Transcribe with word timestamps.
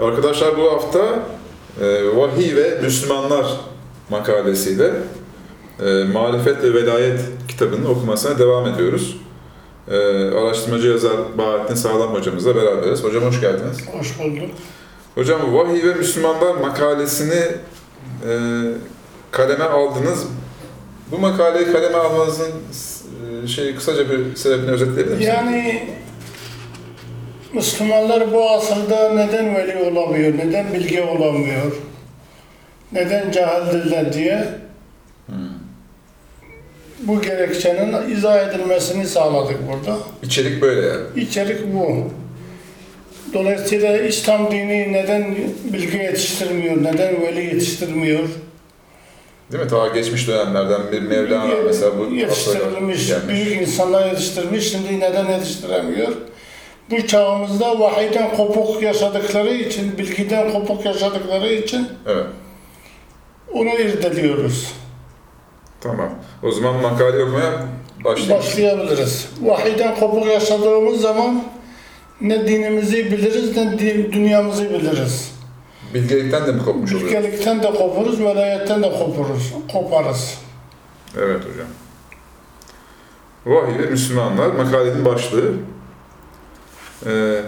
Arkadaşlar 0.00 0.56
bu 0.58 0.72
hafta 0.72 1.22
e, 1.80 2.16
Vahiy 2.16 2.56
ve 2.56 2.80
Müslümanlar 2.82 3.46
makalesiyle 4.10 4.90
e, 5.80 6.04
Marifet 6.04 6.62
ve 6.62 6.74
Velayet 6.74 7.20
kitabının 7.48 7.84
okumasına 7.84 8.38
devam 8.38 8.66
ediyoruz. 8.66 9.16
E, 9.88 9.96
araştırmacı 10.30 10.88
yazar 10.88 11.12
Bahattin 11.38 11.74
Sağlam 11.74 12.14
hocamızla 12.14 12.56
beraberiz. 12.56 13.04
Hocam 13.04 13.24
hoş 13.24 13.40
geldiniz. 13.40 13.76
Hoş 13.98 14.18
bulduk. 14.18 14.50
Hocam 15.14 15.54
Vahiy 15.54 15.84
ve 15.84 15.94
Müslümanlar 15.94 16.54
makalesini 16.54 17.44
e, 18.28 18.34
kaleme 19.30 19.64
aldınız. 19.64 20.26
Bu 21.10 21.18
makaleyi 21.18 21.72
kaleme 21.72 21.98
almanızın 21.98 22.50
e, 23.44 23.46
şey 23.46 23.74
kısaca 23.74 24.10
bir 24.10 24.36
sebebini 24.36 24.70
özetleyebilir 24.70 25.16
misiniz? 25.16 25.28
Yani 25.28 25.88
Müslümanlar 27.54 28.32
bu 28.32 28.50
asırda 28.50 29.08
neden 29.14 29.54
veli 29.54 29.76
olamıyor, 29.76 30.38
neden 30.38 30.72
bilgi 30.72 31.02
olamıyor, 31.02 31.72
neden 32.92 33.30
cahildirler 33.30 34.12
diye 34.12 34.44
bu 36.98 37.22
gerekçenin 37.22 38.10
izah 38.10 38.48
edilmesini 38.48 39.06
sağladık 39.06 39.58
burada. 39.68 39.98
İçerik 40.22 40.62
böyle 40.62 40.86
yani. 40.86 41.02
İçerik 41.16 41.74
bu. 41.74 42.10
Dolayısıyla 43.34 43.98
İslam 43.98 44.50
dini 44.50 44.92
neden 44.92 45.36
bilgi 45.64 45.96
yetiştirmiyor, 45.96 46.84
neden 46.84 47.22
veli 47.22 47.44
yetiştirmiyor? 47.44 48.28
Değil 49.52 49.64
mi? 49.64 49.70
Ta 49.70 49.88
geçmiş 49.88 50.28
dönemlerden 50.28 50.92
bir 50.92 51.02
Mevlana 51.02 51.54
mesela 51.66 51.98
bu 51.98 52.14
yetiştirilmiş, 52.14 53.12
büyük 53.28 53.62
insanlar 53.62 54.06
yetiştirmiş, 54.06 54.70
şimdi 54.70 55.00
neden 55.00 55.30
yetiştiremiyor? 55.30 56.12
Bu 56.90 57.06
çağımızda 57.06 57.80
vahiyden 57.80 58.36
kopuk 58.36 58.82
yaşadıkları 58.82 59.54
için, 59.54 59.98
bilgiden 59.98 60.52
kopuk 60.52 60.84
yaşadıkları 60.86 61.52
için 61.52 61.88
Evet. 62.06 62.26
onu 63.52 63.68
irdeliyoruz. 63.68 64.72
Tamam. 65.80 66.10
O 66.42 66.50
zaman 66.50 66.76
makale 66.76 67.22
okumaya 67.24 67.52
başlayalım. 68.04 68.38
Başlayabiliriz. 68.38 69.28
Vahiyden 69.42 69.94
kopuk 69.94 70.26
yaşadığımız 70.26 71.00
zaman 71.00 71.42
ne 72.20 72.48
dinimizi 72.48 72.96
biliriz, 73.12 73.56
ne 73.56 73.78
dünyamızı 74.12 74.70
biliriz. 74.70 75.32
Bilgelikten 75.94 76.46
de 76.46 76.52
mi 76.52 76.64
kopmuş 76.64 76.94
oluyor? 76.94 77.08
Bilgelikten 77.08 77.62
de 77.62 77.70
kopuruz, 77.70 78.20
velayetten 78.20 78.82
de 78.82 78.92
kopuruz, 78.92 79.52
koparız. 79.72 80.38
Evet 81.18 81.40
hocam. 81.40 81.66
Vahiy 83.46 83.78
ve 83.78 83.86
Müslümanlar 83.90 84.48
makalenin 84.48 85.04
başlığı. 85.04 85.52
Ee, 87.06 87.42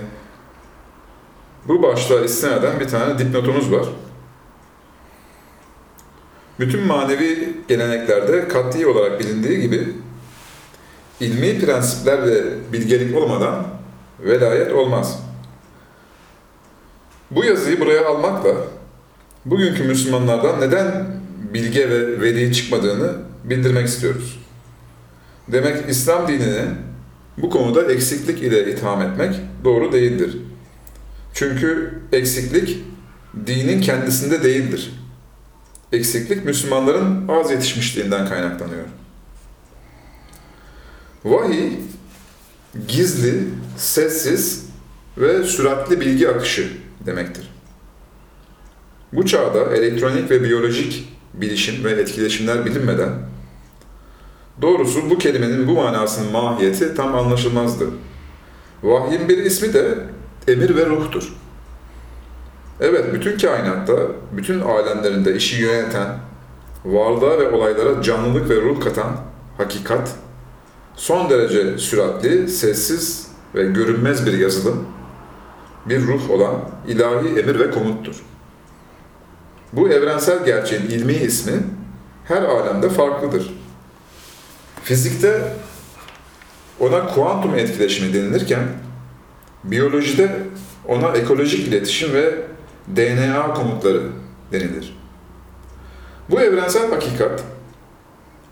bu 1.69 1.83
başlığa 1.83 2.21
istinaden 2.21 2.81
bir 2.81 2.89
tane 2.89 3.19
dipnotumuz 3.19 3.73
var. 3.73 3.87
Bütün 6.59 6.87
manevi 6.87 7.57
geleneklerde 7.69 8.49
kat'i 8.49 8.87
olarak 8.87 9.21
bilindiği 9.21 9.61
gibi 9.61 9.89
ilmi 11.21 11.61
prensipler 11.61 12.27
ve 12.27 12.43
bilgelik 12.73 13.17
olmadan 13.17 13.67
velayet 14.21 14.73
olmaz. 14.73 15.21
Bu 17.31 17.45
yazıyı 17.45 17.81
buraya 17.81 18.07
almakla 18.07 18.55
bugünkü 19.45 19.83
Müslümanlardan 19.83 20.61
neden 20.61 21.07
bilge 21.55 21.91
ve 21.91 22.21
veli 22.21 22.53
çıkmadığını 22.53 23.13
bildirmek 23.45 23.87
istiyoruz. 23.87 24.41
Demek 25.49 25.89
İslam 25.89 26.29
dinini 26.29 26.63
bu 27.39 27.51
konuda 27.51 27.93
eksiklik 27.93 28.43
ile 28.43 28.73
itham 28.73 29.03
etmek 29.03 29.41
doğru 29.65 29.93
değildir. 29.93 30.37
Çünkü 31.35 31.99
eksiklik 32.13 32.79
dinin 33.47 33.81
kendisinde 33.81 34.43
değildir. 34.43 34.93
Eksiklik 35.93 36.45
Müslümanların 36.45 37.29
az 37.29 37.51
yetişmişliğinden 37.51 38.29
kaynaklanıyor. 38.29 38.85
Vahiy, 41.25 41.73
gizli, 42.89 43.45
sessiz 43.77 44.67
ve 45.19 45.45
süratli 45.45 46.01
bilgi 46.01 46.29
akışı 46.29 46.69
demektir. 47.07 47.51
Bu 49.13 49.27
çağda 49.27 49.77
elektronik 49.77 50.31
ve 50.31 50.43
biyolojik 50.43 51.09
bilişim 51.35 51.85
ve 51.85 51.91
etkileşimler 51.91 52.65
bilinmeden 52.67 53.13
doğrusu 54.63 55.11
bu 55.11 55.19
kelimenin 55.19 55.69
bu 55.69 55.73
manasının 55.73 56.33
mahiyeti 56.33 56.95
tam 56.95 57.15
anlaşılmazdı. 57.15 57.87
Vahyin 58.83 59.29
bir 59.29 59.39
ismi 59.39 59.75
de 59.75 59.99
emir 60.49 60.77
ve 60.77 60.87
ruhtur. 60.87 61.33
Evet, 62.81 63.15
bütün 63.15 63.39
kainatta, 63.39 63.97
bütün 64.33 64.61
alemlerinde 64.61 65.35
işi 65.37 65.63
yöneten, 65.63 66.19
varlığa 66.85 67.39
ve 67.39 67.51
olaylara 67.51 68.03
canlılık 68.03 68.51
ve 68.51 68.61
ruh 68.61 68.81
katan 68.81 69.17
hakikat, 69.59 70.15
son 70.97 71.31
derece 71.31 71.79
süratli, 71.79 72.49
sessiz 72.49 73.29
ve 73.55 73.65
görünmez 73.65 74.27
bir 74.27 74.39
yazılım, 74.39 74.87
bir 75.87 76.07
ruh 76.07 76.31
olan 76.31 76.55
ilahi 76.89 77.29
emir 77.29 77.59
ve 77.59 77.71
komuttur. 77.71 78.23
Bu 79.73 79.89
evrensel 79.89 80.45
gerçeğin 80.45 80.83
ilmi 80.83 81.13
ismi 81.13 81.53
her 82.25 82.43
alemde 82.43 82.89
farklıdır. 82.89 83.64
Fizikte 84.85 85.43
ona 86.81 87.07
kuantum 87.07 87.55
etkileşimi 87.55 88.15
denilirken, 88.15 88.63
biyolojide 89.65 90.37
ona 90.89 91.09
ekolojik 91.09 91.69
iletişim 91.69 92.13
ve 92.13 92.35
DNA 92.97 93.55
komutları 93.55 94.03
denilir. 94.53 94.97
Bu 96.31 96.41
evrensel 96.41 96.91
hakikat, 96.91 97.45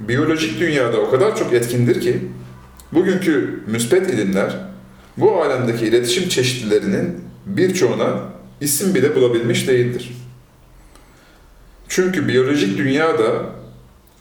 biyolojik 0.01 0.61
dünyada 0.61 1.01
o 1.01 1.11
kadar 1.11 1.37
çok 1.37 1.53
etkindir 1.53 2.01
ki, 2.01 2.29
bugünkü 2.93 3.63
müspet 3.67 4.11
ilimler, 4.11 4.57
bu 5.17 5.43
alemdeki 5.43 5.87
iletişim 5.87 6.29
çeşitlilerinin 6.29 7.25
birçoğuna 7.47 8.21
isim 8.61 8.95
bile 8.95 9.17
bulabilmiş 9.17 9.69
değildir. 9.69 10.13
Çünkü 11.89 12.29
biyolojik 12.29 12.79
dünyada 12.79 13.62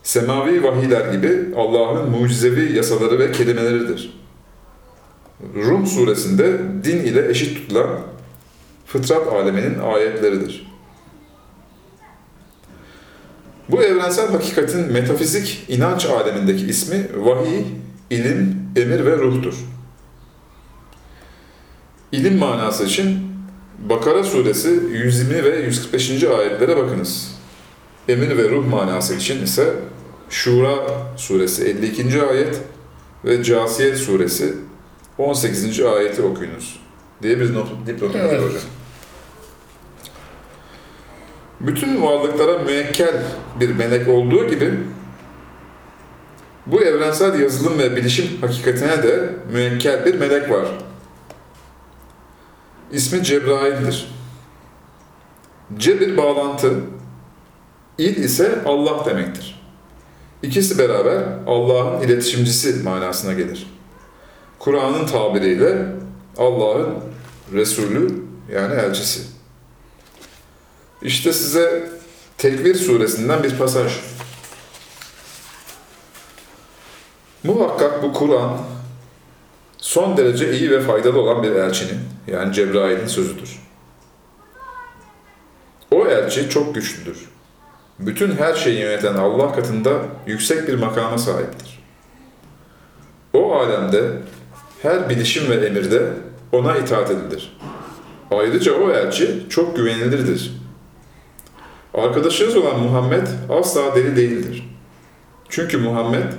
semavi 0.04 0.64
vahiyler 0.64 1.14
gibi 1.14 1.56
Allah'ın 1.56 2.10
mucizevi 2.10 2.78
yasaları 2.78 3.20
ve 3.20 3.32
kelimeleridir. 3.32 4.22
Rum 5.56 5.88
suresinde 5.88 6.60
din 6.84 6.98
ile 6.98 7.30
eşit 7.30 7.58
tutulan 7.58 7.88
fıtrat 8.86 9.28
aleminin 9.28 9.80
ayetleridir. 9.80 10.72
Bu 13.70 13.84
evrensel 13.84 14.32
hakikatin 14.32 14.92
metafizik 14.92 15.66
inanç 15.68 16.06
alemindeki 16.06 16.66
ismi 16.66 17.08
vahiy, 17.16 17.64
ilim, 18.10 18.56
emir 18.76 19.06
ve 19.06 19.18
ruhtur. 19.18 19.54
İlim 22.12 22.38
manası 22.38 22.84
için 22.84 23.32
Bakara 23.90 24.24
suresi 24.24 24.70
120 24.92 25.44
ve 25.44 25.62
145. 25.62 26.24
ayetlere 26.24 26.78
bakınız. 26.78 27.41
Emir 28.08 28.38
ve 28.38 28.50
ruh 28.50 28.68
manası 28.68 29.16
için 29.16 29.44
ise 29.44 29.74
Şura 30.30 30.76
suresi 31.18 31.64
52. 31.66 32.24
ayet 32.24 32.62
ve 33.26 33.44
Casiye 33.44 33.96
suresi 33.96 34.56
18. 35.18 35.80
ayeti 35.82 36.22
okuyunuz 36.22 36.80
diye 37.22 37.40
bir 37.40 37.54
not, 37.54 37.68
dipnotumuz 37.88 38.26
Evet. 38.30 38.42
hocam. 38.44 38.62
Bütün 41.60 42.02
varlıklara 42.02 42.60
müekkel 42.60 43.24
bir 43.60 43.70
melek 43.76 44.08
olduğu 44.08 44.48
gibi 44.50 44.74
bu 46.66 46.82
evrensel 46.82 47.40
yazılım 47.40 47.80
ve 47.80 47.96
bilişim 47.96 48.26
hakikatine 48.42 49.04
de 49.04 49.36
müekkel 49.52 50.06
bir 50.06 50.20
melek 50.20 50.50
var. 50.52 50.68
İsmi 52.92 53.24
Cebrail'dir. 53.24 54.12
Ce 55.78 56.00
bir 56.00 56.18
bağlantı, 56.18 56.74
il 58.02 58.24
ise 58.24 58.60
Allah 58.66 59.06
demektir. 59.06 59.62
İkisi 60.44 60.78
beraber 60.78 61.24
Allah'ın 61.48 62.02
iletişimcisi 62.02 62.84
manasına 62.84 63.34
gelir. 63.34 63.68
Kur'an'ın 64.60 65.06
tabiriyle 65.06 65.86
Allah'ın 66.38 66.94
Resulü 67.54 68.24
yani 68.54 68.74
elçisi. 68.76 69.22
İşte 71.02 71.34
size 71.34 71.92
Tekvir 72.42 72.76
suresinden 72.76 73.44
bir 73.44 73.58
pasaj. 73.58 73.92
Muhakkak 77.44 78.04
bu 78.04 78.14
Kur'an 78.14 78.58
son 79.78 80.18
derece 80.18 80.58
iyi 80.58 80.72
ve 80.72 80.82
faydalı 80.82 81.22
olan 81.22 81.44
bir 81.44 81.52
elçinin 81.52 82.00
yani 82.28 82.54
Cebrail'in 82.54 83.08
sözüdür. 83.08 83.60
O 85.92 86.08
elçi 86.08 86.50
çok 86.50 86.76
güçlüdür. 86.76 87.31
Bütün 88.02 88.32
her 88.32 88.54
şeyi 88.54 88.80
yöneten 88.80 89.14
Allah 89.14 89.56
katında 89.56 89.92
yüksek 90.28 90.68
bir 90.68 90.74
makama 90.74 91.18
sahiptir. 91.18 91.80
O 93.34 93.56
alemde 93.56 94.12
her 94.82 95.10
bilişim 95.10 95.50
ve 95.50 95.66
emirde 95.66 96.14
ona 96.52 96.78
itaat 96.78 97.12
edilir. 97.12 97.58
Ayrıca 98.32 98.74
o 98.74 98.92
elçi 98.92 99.46
çok 99.50 99.76
güvenilirdir. 99.76 100.62
Arkadaşınız 101.94 102.58
olan 102.58 102.80
Muhammed 102.80 103.28
asla 103.50 103.96
deli 103.96 104.16
değildir. 104.16 104.70
Çünkü 105.50 105.78
Muhammed 105.78 106.34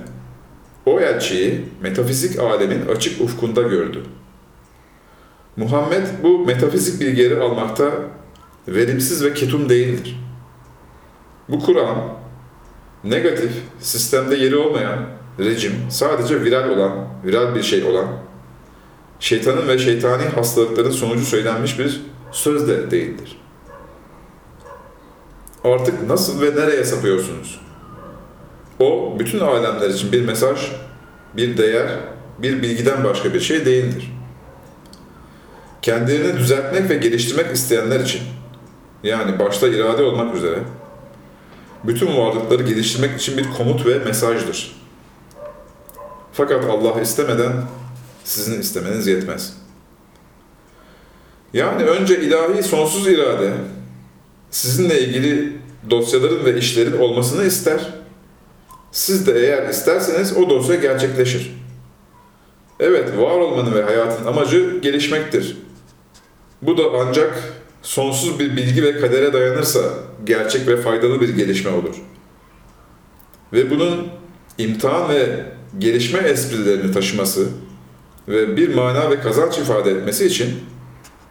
o 0.85 0.99
elçiyi 0.99 1.65
metafizik 1.81 2.39
alemin 2.39 2.85
açık 2.85 3.21
ufkunda 3.21 3.61
gördü. 3.61 4.03
Muhammed 5.57 6.07
bu 6.23 6.45
metafizik 6.45 7.01
bilgileri 7.01 7.39
almakta 7.39 7.91
verimsiz 8.67 9.23
ve 9.23 9.33
ketum 9.33 9.69
değildir. 9.69 10.19
Bu 11.49 11.59
Kur'an 11.59 11.97
negatif, 13.03 13.51
sistemde 13.79 14.35
yeri 14.35 14.55
olmayan, 14.55 14.99
rejim, 15.39 15.73
sadece 15.89 16.43
viral 16.43 16.69
olan, 16.69 16.91
viral 17.25 17.55
bir 17.55 17.63
şey 17.63 17.83
olan, 17.83 18.07
şeytanın 19.19 19.67
ve 19.67 19.77
şeytani 19.77 20.23
hastalıkların 20.23 20.91
sonucu 20.91 21.25
söylenmiş 21.25 21.79
bir 21.79 22.01
söz 22.31 22.67
de 22.67 22.91
değildir. 22.91 23.37
Artık 25.63 26.09
nasıl 26.09 26.41
ve 26.41 26.61
nereye 26.61 26.83
sapıyorsunuz? 26.83 27.61
O, 28.79 29.15
bütün 29.19 29.39
alemler 29.39 29.89
için 29.89 30.11
bir 30.11 30.25
mesaj, 30.25 30.71
bir 31.37 31.57
değer, 31.57 31.87
bir 32.39 32.61
bilgiden 32.61 33.03
başka 33.03 33.33
bir 33.33 33.39
şey 33.39 33.65
değildir. 33.65 34.11
Kendilerini 35.81 36.37
düzeltmek 36.39 36.89
ve 36.89 36.95
geliştirmek 36.95 37.55
isteyenler 37.55 37.99
için, 37.99 38.21
yani 39.03 39.39
başta 39.39 39.67
irade 39.67 40.03
olmak 40.03 40.35
üzere, 40.35 40.59
bütün 41.83 42.17
varlıkları 42.17 42.63
geliştirmek 42.63 43.19
için 43.19 43.37
bir 43.37 43.51
komut 43.57 43.85
ve 43.85 43.99
mesajdır. 43.99 44.75
Fakat 46.33 46.65
Allah 46.65 47.01
istemeden 47.01 47.53
sizin 48.23 48.61
istemeniz 48.61 49.07
yetmez. 49.07 49.57
Yani 51.53 51.83
önce 51.83 52.21
ilahi 52.21 52.63
sonsuz 52.63 53.07
irade 53.07 53.53
sizinle 54.51 55.01
ilgili 55.01 55.57
dosyaların 55.89 56.45
ve 56.45 56.57
işlerin 56.57 56.99
olmasını 56.99 57.45
ister. 57.45 57.93
Siz 58.91 59.27
de 59.27 59.39
eğer 59.39 59.69
isterseniz 59.69 60.37
o 60.37 60.49
dosya 60.49 60.75
gerçekleşir. 60.75 61.63
Evet, 62.79 63.17
var 63.17 63.37
olmanın 63.37 63.73
ve 63.73 63.83
hayatın 63.83 64.25
amacı 64.25 64.79
gelişmektir. 64.81 65.57
Bu 66.61 66.77
da 66.77 66.83
ancak 66.99 67.62
sonsuz 67.83 68.39
bir 68.39 68.57
bilgi 68.57 68.83
ve 68.83 68.99
kadere 68.99 69.33
dayanırsa 69.33 69.79
gerçek 70.23 70.67
ve 70.67 70.77
faydalı 70.77 71.21
bir 71.21 71.29
gelişme 71.29 71.71
olur. 71.71 71.95
Ve 73.53 73.69
bunun 73.69 74.07
imtihan 74.57 75.09
ve 75.09 75.45
gelişme 75.79 76.19
esprilerini 76.19 76.91
taşıması 76.91 77.47
ve 78.27 78.57
bir 78.57 78.75
mana 78.75 79.11
ve 79.11 79.19
kazanç 79.19 79.57
ifade 79.57 79.91
etmesi 79.91 80.25
için 80.25 80.59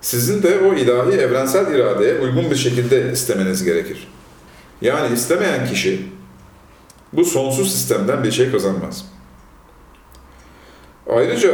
sizin 0.01 0.43
de 0.43 0.59
o 0.59 0.75
ilahi 0.75 1.13
evrensel 1.13 1.75
iradeye 1.75 2.19
uygun 2.19 2.51
bir 2.51 2.57
şekilde 2.57 3.13
istemeniz 3.13 3.65
gerekir. 3.65 4.09
Yani 4.83 5.15
istemeyen 5.15 5.67
kişi 5.67 6.07
bu 7.13 7.25
sonsuz 7.25 7.73
sistemden 7.73 8.25
bir 8.25 8.31
şey 8.31 8.51
kazanmaz. 8.51 9.05
Ayrıca 11.11 11.53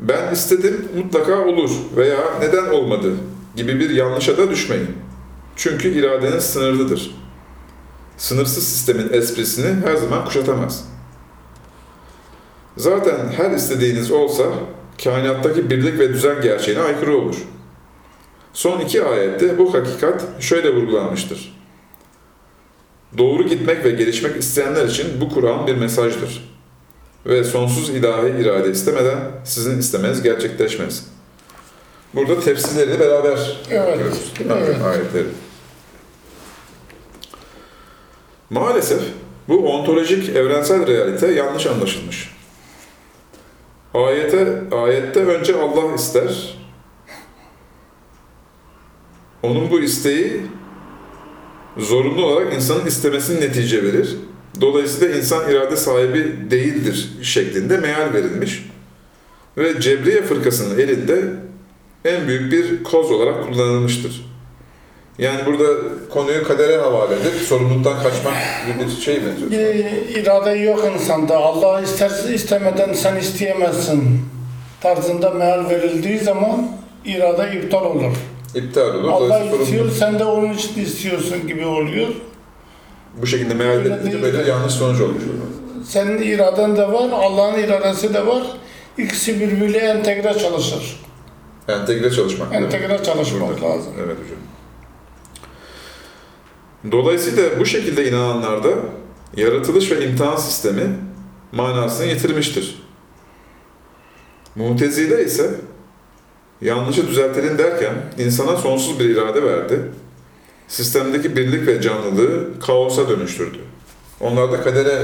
ben 0.00 0.32
istedim 0.32 0.88
mutlaka 0.96 1.38
olur 1.38 1.70
veya 1.96 2.18
neden 2.40 2.70
olmadı 2.70 3.12
gibi 3.56 3.80
bir 3.80 3.90
yanlışa 3.90 4.38
da 4.38 4.50
düşmeyin. 4.50 4.90
Çünkü 5.56 5.88
iradeniz 5.88 6.44
sınırlıdır. 6.44 7.10
Sınırsız 8.16 8.68
sistemin 8.68 9.12
esprisini 9.12 9.86
her 9.86 9.96
zaman 9.96 10.24
kuşatamaz. 10.24 10.84
Zaten 12.76 13.28
her 13.36 13.50
istediğiniz 13.50 14.10
olsa 14.10 14.44
kainattaki 15.04 15.70
birlik 15.70 15.98
ve 15.98 16.08
düzen 16.08 16.42
gerçeğine 16.42 16.82
aykırı 16.82 17.16
olur. 17.16 17.36
Son 18.52 18.80
iki 18.80 19.04
ayette 19.04 19.58
bu 19.58 19.74
hakikat 19.74 20.24
şöyle 20.40 20.74
vurgulanmıştır. 20.74 21.54
Doğru 23.18 23.42
gitmek 23.42 23.84
ve 23.84 23.90
gelişmek 23.90 24.36
isteyenler 24.36 24.86
için 24.86 25.20
bu 25.20 25.28
Kur'an 25.28 25.66
bir 25.66 25.76
mesajdır. 25.76 26.54
Ve 27.26 27.44
sonsuz 27.44 27.90
ilahi 27.90 28.42
irade 28.42 28.70
istemeden 28.70 29.18
sizin 29.44 29.78
istemeniz 29.78 30.22
gerçekleşmez. 30.22 31.13
Burada 32.14 32.40
tefsirlerini 32.40 33.00
beraber 33.00 33.60
Evet, 33.70 33.94
okuyoruz, 33.96 34.32
değil 34.38 34.50
mi? 34.50 34.56
evet. 34.66 34.82
Ayetleri. 34.82 35.26
Maalesef 38.50 39.02
bu 39.48 39.72
ontolojik 39.72 40.28
evrensel 40.36 40.86
realite 40.86 41.32
yanlış 41.32 41.66
anlaşılmış. 41.66 42.34
Ayete, 43.94 44.62
ayette 44.72 45.20
önce 45.24 45.56
Allah 45.56 45.94
ister. 45.94 46.56
Onun 49.42 49.70
bu 49.70 49.80
isteği 49.80 50.40
zorunlu 51.78 52.26
olarak 52.26 52.54
insanın 52.54 52.86
istemesinin 52.86 53.40
netice 53.40 53.82
verir. 53.82 54.16
Dolayısıyla 54.60 55.16
insan 55.16 55.50
irade 55.50 55.76
sahibi 55.76 56.50
değildir 56.50 57.08
şeklinde 57.22 57.76
meal 57.76 58.12
verilmiş. 58.12 58.70
Ve 59.56 59.80
Cebriye 59.80 60.22
fırkasının 60.22 60.78
elinde 60.78 61.24
en 62.04 62.28
büyük 62.28 62.52
bir 62.52 62.84
koz 62.84 63.10
olarak 63.10 63.44
kullanılmıştır. 63.44 64.24
Yani 65.18 65.46
burada 65.46 65.64
konuyu 66.10 66.44
kadere 66.44 66.76
havale 66.76 67.14
edip 67.14 67.34
sorumluluktan 67.48 68.02
kaçmak 68.02 68.34
gibi 68.66 68.86
bir 68.86 69.02
şey 69.02 69.18
mi? 69.18 69.32
Bir 69.50 69.84
irade 70.22 70.50
yok 70.50 70.84
insanda. 70.94 71.36
Allah 71.36 71.80
isterse 71.80 72.34
istemeden 72.34 72.92
sen 72.92 73.16
isteyemezsin 73.16 74.20
tarzında 74.80 75.30
meal 75.30 75.70
verildiği 75.70 76.18
zaman 76.18 76.70
irade 77.04 77.58
iptal 77.58 77.84
olur. 77.84 78.16
İptal 78.54 78.94
olur. 78.94 79.08
Allah 79.08 79.40
istiyor, 79.40 79.66
sorumluluk 79.66 79.92
sen 79.92 80.18
de 80.18 80.24
onun 80.24 80.52
için 80.52 80.82
istiyorsun 80.82 81.46
gibi 81.46 81.66
oluyor. 81.66 82.08
bu 83.22 83.26
şekilde 83.26 83.54
meal 83.54 83.84
böyle 84.22 84.50
yanlış 84.50 84.72
sonuç 84.72 85.00
olmuş. 85.00 85.22
Senin 85.88 86.22
iraden 86.22 86.76
de 86.76 86.92
var, 86.92 87.10
Allah'ın 87.12 87.58
iradesi 87.58 88.14
de 88.14 88.26
var. 88.26 88.42
İkisi 88.98 89.40
birbiriyle 89.40 89.78
entegre 89.78 90.38
çalışır. 90.38 91.03
Entegre 91.68 92.10
çalışmak. 92.10 92.54
Entegre 92.54 93.02
çalışmak 93.04 93.50
Burada. 93.62 93.70
lazım. 93.74 93.92
Evet 93.98 94.16
hocam. 94.24 94.38
Dolayısıyla 96.92 97.60
bu 97.60 97.66
şekilde 97.66 98.08
inananlarda 98.08 98.68
yaratılış 99.36 99.90
ve 99.90 100.06
imtihan 100.06 100.36
sistemi 100.36 100.82
manasını 101.52 102.06
yitirmiştir. 102.06 102.82
Mutezile 104.56 105.24
ise 105.24 105.50
yanlışı 106.60 107.08
düzeltelim 107.08 107.58
derken 107.58 107.94
insana 108.18 108.56
sonsuz 108.56 109.00
bir 109.00 109.04
irade 109.04 109.42
verdi. 109.42 109.80
Sistemdeki 110.68 111.36
birlik 111.36 111.66
ve 111.66 111.80
canlılığı 111.80 112.60
kaosa 112.66 113.08
dönüştürdü. 113.08 113.58
Onlar 114.20 114.52
da 114.52 114.60
kadere 114.62 115.02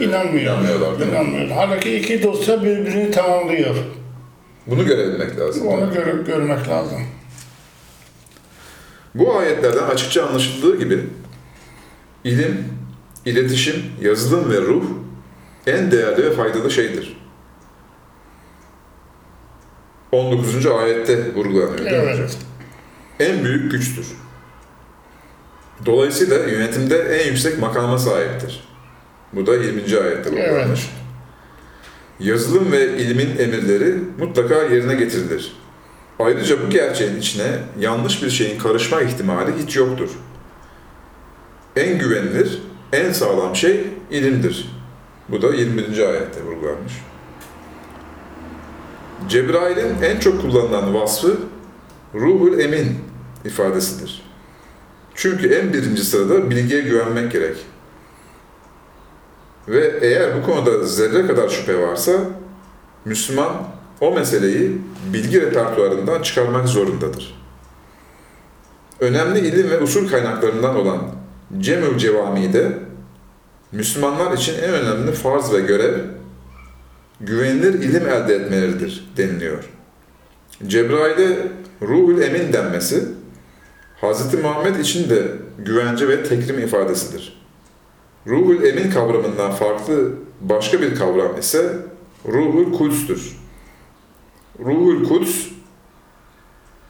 İnanmıyor. 0.00 0.42
inanmıyorlar 0.42 0.98
değil 0.98 1.10
mi? 1.10 1.16
İnanmıyor. 1.16 1.48
Halbuki 1.50 1.96
iki 1.96 2.22
dosya 2.22 2.62
birbirini 2.62 3.10
tamamlıyor. 3.10 3.74
Bunu 4.66 4.86
görebilmek 4.86 5.38
lazım. 5.38 5.66
Onu 5.66 5.94
gör- 5.94 6.24
görmek 6.26 6.68
lazım. 6.68 6.98
Bu 9.14 9.38
ayetlerden 9.38 9.82
açıkça 9.82 10.26
anlaşıldığı 10.26 10.78
gibi 10.78 11.06
ilim, 12.24 12.64
iletişim, 13.24 13.82
yazılım 14.00 14.50
ve 14.50 14.60
ruh 14.60 14.84
en 15.66 15.90
değerli 15.90 16.24
ve 16.24 16.32
faydalı 16.32 16.70
şeydir. 16.70 17.16
19. 20.12 20.66
ayette 20.66 21.34
vurgulanıyor? 21.34 21.86
Evet. 21.86 22.36
En 23.20 23.44
büyük 23.44 23.70
güçtür. 23.72 24.06
Dolayısıyla 25.86 26.36
yönetimde 26.36 26.98
en 26.98 27.28
yüksek 27.28 27.58
makama 27.58 27.98
sahiptir. 27.98 28.64
Bu 29.32 29.46
da 29.46 29.54
20. 29.56 29.80
ayette 29.98 30.30
vurgulanmış. 30.30 30.80
Evet. 30.80 31.05
Yazılım 32.20 32.72
ve 32.72 32.98
ilmin 32.98 33.38
emirleri 33.38 33.94
mutlaka 34.18 34.54
yerine 34.54 34.94
getirilir. 34.94 35.52
Ayrıca 36.18 36.66
bu 36.66 36.70
gerçeğin 36.70 37.16
içine 37.16 37.58
yanlış 37.80 38.22
bir 38.22 38.30
şeyin 38.30 38.58
karışma 38.58 39.00
ihtimali 39.00 39.52
hiç 39.62 39.76
yoktur. 39.76 40.10
En 41.76 41.98
güvenilir, 41.98 42.62
en 42.92 43.12
sağlam 43.12 43.56
şey 43.56 43.86
ilimdir. 44.10 44.68
Bu 45.28 45.42
da 45.42 45.54
21. 45.54 45.98
ayette 45.98 46.42
vurgulanmış. 46.42 46.92
Cebrail'in 49.28 50.02
en 50.02 50.18
çok 50.20 50.42
kullanılan 50.42 50.94
vasfı 50.94 51.36
ruhul 52.14 52.58
emin 52.58 52.98
ifadesidir. 53.44 54.22
Çünkü 55.14 55.54
en 55.54 55.72
birinci 55.72 56.04
sırada 56.04 56.50
bilgiye 56.50 56.80
güvenmek 56.80 57.32
gerek. 57.32 57.56
Ve 59.68 59.98
eğer 60.00 60.36
bu 60.36 60.46
konuda 60.46 60.84
zerre 60.84 61.26
kadar 61.26 61.48
şüphe 61.48 61.80
varsa 61.80 62.12
Müslüman 63.04 63.52
o 64.00 64.14
meseleyi 64.14 64.78
bilgi 65.12 65.40
repertuarından 65.40 66.22
çıkarmak 66.22 66.68
zorundadır. 66.68 67.46
Önemli 69.00 69.38
ilim 69.38 69.70
ve 69.70 69.80
usul 69.80 70.08
kaynaklarından 70.08 70.76
olan 70.76 71.02
Cemül 71.58 71.98
Cevami'de 71.98 72.78
Müslümanlar 73.72 74.32
için 74.32 74.54
en 74.54 74.70
önemli 74.70 75.12
farz 75.12 75.52
ve 75.52 75.60
görev 75.60 75.94
güvenilir 77.20 77.74
ilim 77.74 78.08
elde 78.08 78.34
etmeleridir 78.34 79.12
deniliyor. 79.16 79.64
Cebrail'e 80.66 81.38
ruhul 81.82 82.22
emin 82.22 82.52
denmesi, 82.52 83.04
Hz. 84.02 84.34
Muhammed 84.42 84.76
için 84.76 85.10
de 85.10 85.22
güvence 85.58 86.08
ve 86.08 86.22
tekrim 86.22 86.58
ifadesidir. 86.58 87.45
Ruhul 88.26 88.62
emin 88.64 88.90
kavramından 88.90 89.52
farklı 89.52 90.12
başka 90.40 90.80
bir 90.80 90.94
kavram 90.94 91.38
ise 91.38 91.72
ruhul 92.28 92.72
kuds'tür. 92.78 93.36
Ruhul 94.58 95.08
kuds, 95.08 95.46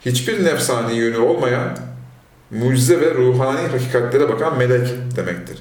hiçbir 0.01 0.45
nefsani 0.45 0.97
yönü 0.97 1.19
olmayan, 1.19 1.79
mucize 2.51 3.01
ve 3.01 3.15
ruhani 3.15 3.69
hakikatlere 3.69 4.29
bakan 4.29 4.59
melek 4.59 4.89
demektir. 5.17 5.59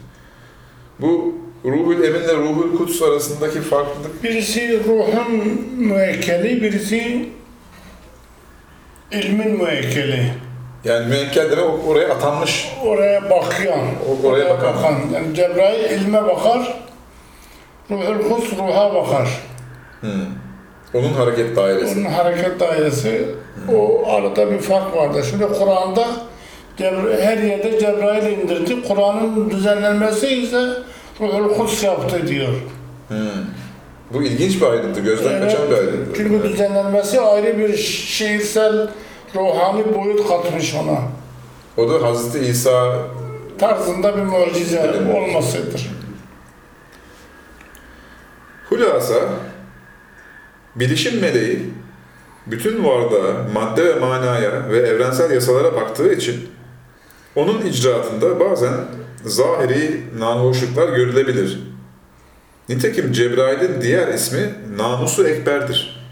Bu 1.01 1.35
ruhul 1.65 2.03
eminle 2.03 2.35
ruhul 2.35 2.77
kuds 2.77 3.01
arasındaki 3.01 3.61
farklılık 3.61 4.23
Birisi 4.23 4.83
ruhun 4.83 5.61
müekkeli, 5.77 6.61
birisi 6.61 7.29
ilmin 9.11 9.51
müekkeli. 9.51 10.33
Yani 10.85 11.07
müekkel 11.07 11.51
demek 11.51 11.65
oraya 11.87 12.13
atanmış. 12.13 12.71
Oraya 12.85 13.29
bakıyor. 13.29 13.75
O- 14.09 14.27
oraya 14.27 14.49
bakan. 14.49 14.95
Yani 15.13 15.35
Cebrail 15.35 15.91
ilme 15.91 16.23
bakar, 16.23 16.77
Ruhul 17.91 18.29
Kuds 18.29 18.57
ruha 18.57 18.93
bakar. 18.95 19.29
Hmm. 20.01 20.11
Onun 20.93 21.13
hareket 21.13 21.55
dairesi. 21.55 21.99
Onun 21.99 22.05
hareket 22.05 22.59
dairesi, 22.59 23.25
o 23.75 24.09
arada 24.09 24.51
bir 24.51 24.59
fark 24.59 24.95
vardır. 24.95 25.25
Şimdi 25.29 25.47
Kur'an'da 25.47 26.07
her 27.21 27.37
yerde 27.37 27.79
Cebrail 27.79 28.37
indirdi. 28.37 28.87
Kur'an'ın 28.87 29.49
düzenlenmesi 29.49 30.27
ise 30.27 30.69
Ruhul 31.21 31.53
Kuds 31.57 31.83
yaptı 31.83 32.27
diyor. 32.27 32.53
Hmm. 33.07 33.17
Bu 34.13 34.23
ilginç 34.23 34.61
bir 34.61 34.65
ayrıntı, 34.65 34.99
gözden 34.99 35.41
kaçan 35.41 35.69
bir 35.69 35.75
ayrıntı. 35.75 36.17
Çünkü 36.17 36.43
düzenlenmesi 36.43 37.21
ayrı 37.21 37.57
bir 37.57 37.77
şiirsel, 37.77 38.87
ruhani 39.35 39.95
boyut 39.95 40.27
katmış 40.27 40.75
ona. 40.75 40.99
O 41.77 41.89
da 41.89 42.07
Hazreti 42.07 42.45
İsa 42.45 42.97
Tarzında 43.59 44.17
bir 44.17 44.21
mucize 44.21 44.77
Evet. 44.79 45.15
olmasıdır. 45.15 45.89
Hulasa, 48.69 49.15
bilişim 50.75 51.21
meleği 51.21 51.73
bütün 52.47 52.83
varlığa, 52.83 53.47
madde 53.53 53.85
ve 53.95 53.99
manaya 53.99 54.69
ve 54.69 54.77
evrensel 54.77 55.31
yasalara 55.31 55.75
baktığı 55.75 56.13
için 56.13 56.49
onun 57.35 57.61
icraatında 57.61 58.39
bazen 58.39 58.73
zahiri 59.25 60.01
nahoşluklar 60.19 60.89
görülebilir. 60.89 61.59
Nitekim 62.69 63.11
Cebrail'in 63.11 63.81
diğer 63.81 64.07
ismi 64.13 64.53
namusu 64.77 65.27
ekberdir. 65.27 66.05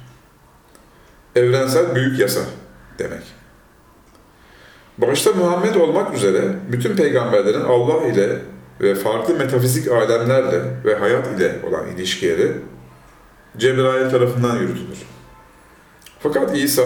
Evrensel 1.36 1.96
büyük 1.96 2.20
yasa 2.20 2.40
demek. 3.00 3.24
Başta 4.98 5.32
Muhammed 5.32 5.76
olmak 5.76 6.14
üzere 6.14 6.42
bütün 6.72 6.96
peygamberlerin 6.96 7.62
Allah 7.62 8.08
ile 8.08 8.40
ve 8.82 8.96
farklı 8.96 9.36
metafizik 9.36 9.92
alemlerle 9.92 10.62
ve 10.86 10.96
hayat 10.96 11.28
ile 11.28 11.56
olan 11.68 11.88
ilişkileri 11.88 12.52
Cebrail 13.58 14.10
tarafından 14.10 14.56
yürütülür. 14.56 14.98
Fakat 16.20 16.58
İsa, 16.58 16.84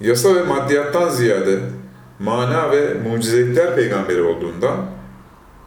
yasa 0.00 0.34
ve 0.34 0.42
maddiyattan 0.42 1.08
ziyade 1.08 1.58
mana 2.18 2.70
ve 2.70 2.94
mucizelikler 2.94 3.76
peygamberi 3.76 4.22
olduğundan, 4.22 4.86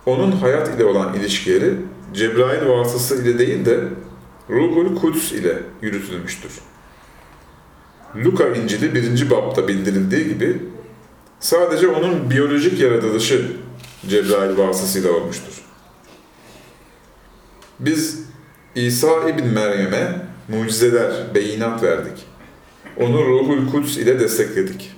onun 0.05 0.31
hayat 0.31 0.75
ile 0.75 0.85
olan 0.85 1.13
ilişkileri 1.13 1.73
Cebrail 2.13 2.67
vasıtası 2.67 3.23
ile 3.23 3.39
değil 3.39 3.65
de 3.65 3.79
Ruhul 4.49 4.95
Kuds 4.95 5.31
ile 5.31 5.59
yürütülmüştür. 5.81 6.51
Luka 8.25 8.47
İncil'i 8.47 8.95
birinci 8.95 9.29
bapta 9.29 9.67
bildirildiği 9.67 10.27
gibi 10.27 10.57
sadece 11.39 11.87
onun 11.87 12.29
biyolojik 12.29 12.79
yaratılışı 12.79 13.51
Cebrail 14.09 14.57
vasıtasıyla 14.57 15.11
olmuştur. 15.11 15.63
Biz 17.79 18.19
İsa 18.75 19.29
İbn 19.29 19.47
Meryem'e 19.47 20.21
mucizeler, 20.47 21.35
beyinat 21.35 21.83
verdik. 21.83 22.25
Onu 22.97 23.25
Ruhul 23.25 23.71
Kuds 23.71 23.97
ile 23.97 24.19
destekledik. 24.19 24.91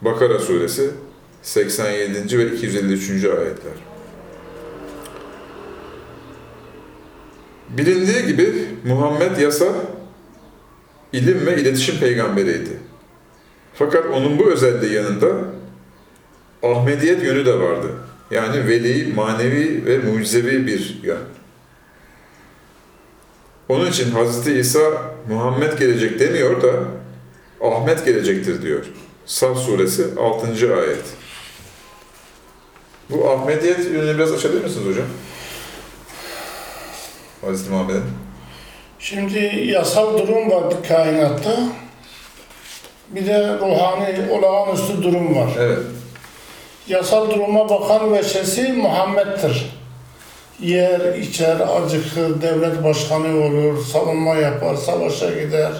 Bakara 0.00 0.38
suresi 0.38 0.90
87. 1.42 2.38
ve 2.38 2.52
253. 2.52 3.10
ayetler. 3.10 3.72
Bilindiği 7.68 8.26
gibi 8.26 8.68
Muhammed 8.84 9.36
yasa, 9.36 9.66
ilim 11.16 11.46
ve 11.46 11.56
iletişim 11.56 11.98
peygamberiydi. 11.98 12.70
Fakat 13.74 14.06
onun 14.06 14.38
bu 14.38 14.50
özelliği 14.50 14.92
yanında 14.92 15.28
Ahmediyet 16.62 17.22
yönü 17.22 17.46
de 17.46 17.58
vardı. 17.58 17.86
Yani 18.30 18.68
veli, 18.68 19.12
manevi 19.14 19.86
ve 19.86 19.98
mucizevi 19.98 20.66
bir 20.66 21.00
yön. 21.02 21.18
Onun 23.68 23.90
için 23.90 24.14
Hz. 24.14 24.46
İsa 24.46 24.80
Muhammed 25.28 25.78
gelecek 25.78 26.20
demiyor 26.20 26.62
da 26.62 26.72
Ahmet 27.60 28.04
gelecektir 28.04 28.62
diyor. 28.62 28.84
Saf 29.26 29.58
suresi 29.58 30.06
6. 30.20 30.76
ayet. 30.76 31.04
Bu 33.10 33.30
Ahmediyet 33.30 33.90
yönünü 33.90 34.18
biraz 34.18 34.32
açabilir 34.32 34.64
misiniz 34.64 34.86
hocam? 34.86 35.06
Hz. 37.42 37.68
Muhammed'in. 37.68 38.25
Şimdi 38.98 39.62
yasal 39.66 40.18
durum 40.18 40.50
var 40.50 40.64
kainatta. 40.88 41.56
Bir 43.10 43.26
de 43.26 43.58
ruhani 43.58 44.16
olağanüstü 44.30 45.02
durum 45.02 45.36
var. 45.36 45.48
Evet. 45.58 45.78
Yasal 46.88 47.30
duruma 47.30 47.68
bakan 47.68 48.12
veçesi 48.12 48.72
Muhammed'dir. 48.72 49.66
Yer, 50.60 51.14
içer, 51.14 51.56
acıkır, 51.60 52.42
devlet 52.42 52.84
başkanı 52.84 53.44
olur, 53.44 53.84
savunma 53.84 54.34
yapar, 54.34 54.74
savaşa 54.74 55.30
gider. 55.30 55.72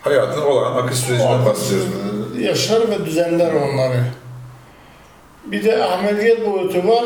Hayatın 0.00 0.42
olan 0.42 0.82
akış 0.82 0.98
sürecinden 0.98 1.46
bahsediyoruz. 1.46 2.40
Yaşar 2.40 2.90
ve 2.90 3.04
düzenler 3.06 3.52
onları. 3.52 4.04
Bir 5.44 5.64
de 5.64 5.84
Ahmediyet 5.84 6.46
boyutu 6.46 6.88
var. 6.88 7.04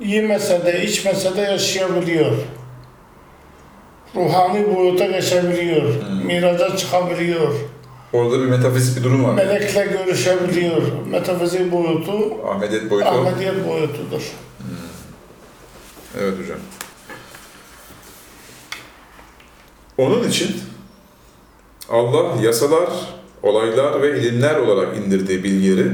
Yemese 0.00 0.66
de, 0.66 0.82
içmese 0.82 1.36
de 1.36 1.40
yaşayabiliyor. 1.40 2.32
Ruhani 4.14 4.76
boyuta 4.76 5.06
geçebiliyor. 5.06 5.82
Hmm. 5.82 6.26
Miraca 6.26 6.76
çıkabiliyor. 6.76 7.54
Orada 8.12 8.40
bir 8.40 8.46
metafizik 8.46 8.96
bir 8.98 9.04
durum 9.04 9.24
var. 9.24 9.34
Melekle 9.34 9.86
görüşebiliyor. 9.86 10.82
Metafizik 11.10 11.72
boyutu 11.72 12.12
Ahmediyet 12.48 12.90
boyutu. 12.90 13.08
Ahmediyet 13.08 13.68
boyutudur. 13.68 14.22
Evet 16.20 16.34
hocam. 16.42 16.58
Onun 19.98 20.28
için 20.28 20.56
Allah 21.90 22.42
yasalar, 22.42 22.88
olaylar 23.42 24.02
ve 24.02 24.20
ilimler 24.20 24.56
olarak 24.56 24.96
indirdiği 24.96 25.44
bilgileri 25.44 25.88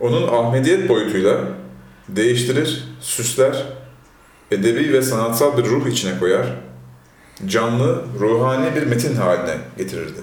onun 0.00 0.28
Ahmediyet 0.28 0.88
boyutuyla 0.88 1.38
değiştirir, 2.08 2.84
süsler, 3.00 3.66
edebi 4.50 4.92
ve 4.92 5.02
sanatsal 5.02 5.58
bir 5.58 5.64
ruh 5.64 5.86
içine 5.86 6.18
koyar, 6.18 6.46
canlı, 7.46 8.04
ruhani 8.20 8.76
bir 8.76 8.86
metin 8.86 9.16
haline 9.16 9.56
getirirdi. 9.78 10.20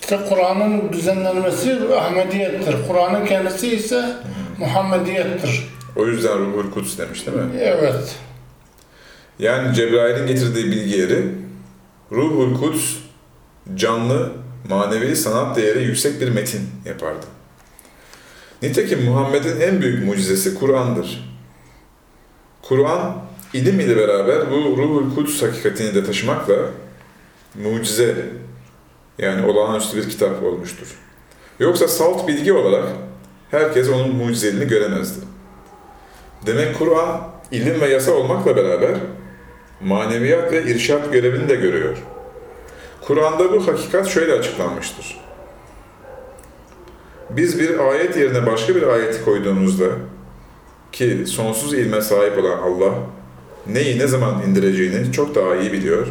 İşte 0.00 0.18
Kur'an'ın 0.28 0.92
düzenlenmesi 0.92 1.78
Ahmediyettir. 2.00 2.76
Kur'an'ın 2.88 3.26
kendisi 3.26 3.76
ise 3.76 4.16
Muhammediyettir. 4.58 5.68
O 5.96 6.06
yüzden 6.06 6.38
Ruhul 6.38 6.70
Kuds 6.70 6.98
demiş 6.98 7.26
değil 7.26 7.36
mi? 7.38 7.50
Evet. 7.58 8.16
Yani 9.38 9.74
Cebrail'in 9.74 10.26
getirdiği 10.26 10.64
bilgileri 10.64 11.26
Ruhul 12.12 12.54
Kuds 12.60 12.94
canlı, 13.74 14.32
manevi 14.68 15.16
sanat 15.16 15.56
değeri 15.56 15.84
yüksek 15.84 16.20
bir 16.20 16.28
metin 16.28 16.60
yapardı. 16.84 17.26
Nitekim 18.62 19.04
Muhammed'in 19.04 19.60
en 19.60 19.80
büyük 19.80 20.04
mucizesi 20.04 20.54
Kur'an'dır. 20.54 21.34
Kur'an 22.62 23.16
ilim 23.54 23.80
ile 23.80 23.96
beraber 23.96 24.50
bu 24.50 24.54
Ruhul 24.54 25.14
Kuds 25.14 25.42
hakikatini 25.42 25.94
de 25.94 26.04
taşımakla 26.04 26.54
mucize 27.54 28.16
yani 29.18 29.46
olağanüstü 29.46 29.96
bir 29.96 30.10
kitap 30.10 30.42
olmuştur. 30.42 30.86
Yoksa 31.58 31.88
salt 31.88 32.28
bilgi 32.28 32.52
olarak 32.52 32.88
herkes 33.50 33.88
onun 33.88 34.16
mucizeliğini 34.16 34.68
göremezdi. 34.68 35.24
Demek 36.46 36.78
Kur'an 36.78 37.20
ilim 37.50 37.80
ve 37.80 37.88
yasa 37.88 38.12
olmakla 38.12 38.56
beraber 38.56 38.94
maneviyat 39.80 40.52
ve 40.52 40.62
irşat 40.62 41.12
görevini 41.12 41.48
de 41.48 41.54
görüyor. 41.54 41.98
Kur'an'da 43.00 43.52
bu 43.52 43.66
hakikat 43.66 44.08
şöyle 44.08 44.32
açıklanmıştır. 44.32 45.20
Biz 47.30 47.60
bir 47.60 47.78
ayet 47.78 48.16
yerine 48.16 48.46
başka 48.46 48.74
bir 48.74 48.82
ayeti 48.82 49.24
koyduğumuzda 49.24 49.86
ki 50.92 51.24
sonsuz 51.26 51.74
ilme 51.74 52.00
sahip 52.00 52.38
olan 52.38 52.58
Allah 52.58 52.94
neyi 53.66 53.98
ne 53.98 54.06
zaman 54.06 54.42
indireceğini 54.42 55.12
çok 55.12 55.34
daha 55.34 55.56
iyi 55.56 55.72
biliyor. 55.72 56.06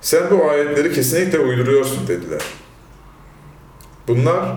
Sen 0.00 0.30
bu 0.30 0.50
ayetleri 0.50 0.92
kesinlikle 0.92 1.38
uyduruyorsun 1.38 2.08
dediler. 2.08 2.42
Bunlar 4.08 4.56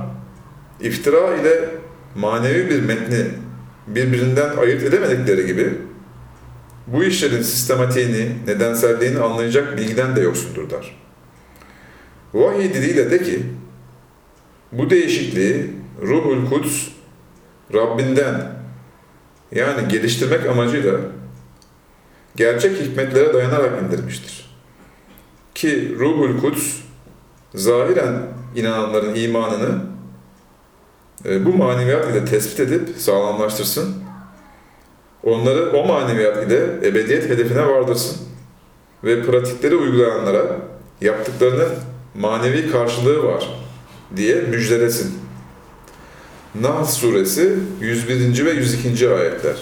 iftira 0.81 1.35
ile 1.35 1.69
manevi 2.15 2.69
bir 2.69 2.81
metni 2.81 3.25
birbirinden 3.87 4.57
ayırt 4.57 4.83
edemedikleri 4.83 5.45
gibi 5.45 5.73
bu 6.87 7.03
işlerin 7.03 7.41
sistematiğini, 7.41 8.29
nedenselliğini 8.47 9.19
anlayacak 9.19 9.77
bilgiden 9.77 10.15
de 10.15 10.21
yoksundurlar. 10.21 10.97
Vahiy 12.33 12.73
diliyle 12.73 13.11
de 13.11 13.23
ki, 13.23 13.43
bu 14.71 14.89
değişikliği 14.89 15.73
Ruhul 16.01 16.49
Kuds 16.49 16.87
Rabbinden 17.73 18.51
yani 19.51 19.87
geliştirmek 19.87 20.45
amacıyla 20.45 20.99
gerçek 22.35 22.81
hikmetlere 22.81 23.33
dayanarak 23.33 23.81
indirmiştir. 23.81 24.51
Ki 25.55 25.95
Ruhul 25.99 26.41
Kuds 26.41 26.75
zahiren 27.55 28.13
inananların 28.55 29.15
imanını 29.15 29.81
e, 31.25 31.45
bu 31.45 31.53
maneviyat 31.53 32.11
ile 32.11 32.25
tespit 32.25 32.59
edip 32.59 32.89
sağlamlaştırsın. 32.97 33.95
Onları 35.23 35.71
o 35.71 35.85
maneviyat 35.85 36.47
ile 36.47 36.63
ebediyet 36.87 37.29
hedefine 37.29 37.67
vardırsın. 37.67 38.17
Ve 39.03 39.23
pratikleri 39.23 39.75
uygulayanlara 39.75 40.57
yaptıklarının 41.01 41.69
manevi 42.15 42.71
karşılığı 42.71 43.23
var 43.23 43.49
diye 44.15 44.41
müjdelesin. 44.41 45.19
Nahl 46.55 46.85
suresi 46.85 47.53
101. 47.81 48.45
ve 48.45 48.51
102. 48.51 49.09
ayetler. 49.09 49.55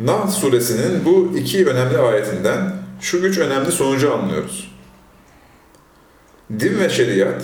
Nahl 0.00 0.30
suresinin 0.30 1.04
bu 1.04 1.38
iki 1.38 1.66
önemli 1.66 1.98
ayetinden 1.98 2.72
şu 3.00 3.16
üç 3.16 3.38
önemli 3.38 3.72
sonucu 3.72 4.14
anlıyoruz. 4.14 4.70
Din 6.60 6.78
ve 6.78 6.88
şeriat, 6.88 7.42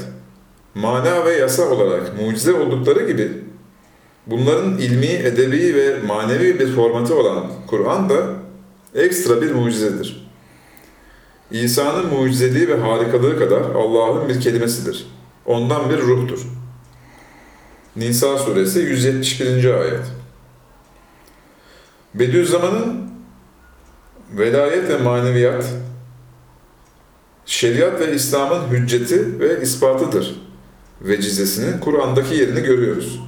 mana 0.74 1.24
ve 1.24 1.32
yasa 1.32 1.68
olarak 1.68 2.20
mucize 2.20 2.52
oldukları 2.52 3.06
gibi 3.06 3.32
bunların 4.26 4.78
ilmi, 4.78 5.06
edebi 5.06 5.74
ve 5.74 5.98
manevi 6.06 6.60
bir 6.60 6.74
formatı 6.74 7.14
olan 7.14 7.46
Kur'an 7.66 8.08
da 8.08 8.16
ekstra 8.94 9.42
bir 9.42 9.52
mucizedir. 9.52 10.28
İsa'nın 11.50 12.06
mucizeliği 12.06 12.68
ve 12.68 12.76
harikalığı 12.76 13.38
kadar 13.38 13.60
Allah'ın 13.60 14.28
bir 14.28 14.40
kelimesidir. 14.40 15.06
Ondan 15.46 15.90
bir 15.90 15.98
ruhtur. 15.98 16.40
Nisa 17.96 18.38
suresi 18.38 18.78
171. 18.78 19.80
ayet. 19.80 20.02
Bediüzzaman'ın 22.14 23.10
velayet 24.32 24.88
ve 24.88 24.96
maneviyat, 24.96 25.64
şeriat 27.46 28.00
ve 28.00 28.14
İslam'ın 28.14 28.68
hücceti 28.68 29.40
ve 29.40 29.60
ispatıdır 29.60 30.40
vecizesinin 31.00 31.80
Kur'an'daki 31.80 32.34
yerini 32.34 32.60
görüyoruz. 32.60 33.20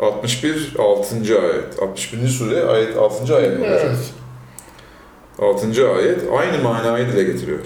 61 0.00 0.74
6. 0.78 1.16
ayet. 1.16 1.82
61. 1.82 2.28
sure 2.28 2.64
ayet 2.64 2.96
6. 2.96 3.36
ayet 3.36 3.58
mi? 3.58 3.66
Evet. 3.66 4.12
6. 5.38 5.88
ayet 5.94 6.20
aynı 6.38 6.62
manayı 6.62 7.08
dile 7.08 7.24
getiriyor. 7.24 7.58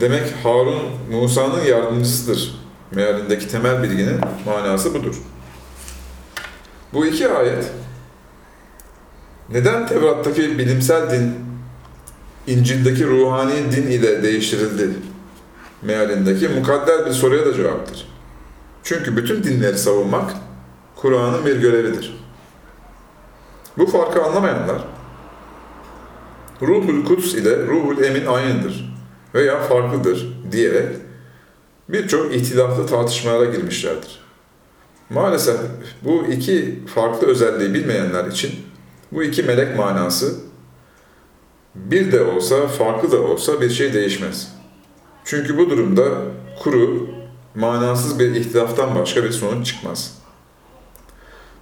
Demek 0.00 0.22
Harun 0.42 0.82
Musa'nın 1.10 1.64
yardımcısıdır. 1.64 2.64
Mealindeki 2.90 3.48
temel 3.48 3.82
bilginin 3.82 4.20
manası 4.46 4.94
budur. 4.94 5.14
Bu 6.94 7.06
iki 7.06 7.28
ayet 7.28 7.72
neden 9.50 9.86
Tevrat'taki 9.86 10.58
bilimsel 10.58 11.10
din 11.10 11.34
İncil'deki 12.46 13.06
ruhani 13.06 13.72
din 13.72 13.86
ile 13.86 14.22
değiştirildi 14.22 14.90
mealindeki 15.82 16.48
mukadder 16.48 17.06
bir 17.06 17.10
soruya 17.10 17.46
da 17.46 17.54
cevaptır. 17.54 18.08
Çünkü 18.82 19.16
bütün 19.16 19.42
dinleri 19.44 19.78
savunmak 19.78 20.34
Kur'an'ın 20.96 21.46
bir 21.46 21.56
görevidir. 21.56 22.24
Bu 23.78 23.86
farkı 23.86 24.22
anlamayanlar 24.22 24.84
Ruhul 26.62 27.04
Kuds 27.04 27.34
ile 27.34 27.66
Ruhul 27.66 28.04
Emin 28.04 28.26
aynıdır 28.26 28.94
veya 29.34 29.60
farklıdır 29.60 30.28
diyerek 30.52 30.96
birçok 31.88 32.34
ihtilaflı 32.34 32.86
tartışmalara 32.86 33.44
girmişlerdir. 33.44 34.23
Maalesef 35.10 35.56
bu 36.02 36.26
iki 36.26 36.78
farklı 36.94 37.26
özelliği 37.26 37.74
bilmeyenler 37.74 38.24
için 38.24 38.52
bu 39.12 39.22
iki 39.22 39.42
melek 39.42 39.76
manası 39.76 40.34
bir 41.74 42.12
de 42.12 42.22
olsa, 42.22 42.66
farklı 42.66 43.12
da 43.12 43.20
olsa 43.20 43.60
bir 43.60 43.70
şey 43.70 43.94
değişmez. 43.94 44.52
Çünkü 45.24 45.58
bu 45.58 45.70
durumda 45.70 46.04
kuru, 46.62 47.08
manasız 47.54 48.18
bir 48.18 48.34
ihtilaftan 48.34 48.94
başka 48.94 49.24
bir 49.24 49.30
sonuç 49.30 49.66
çıkmaz. 49.66 50.18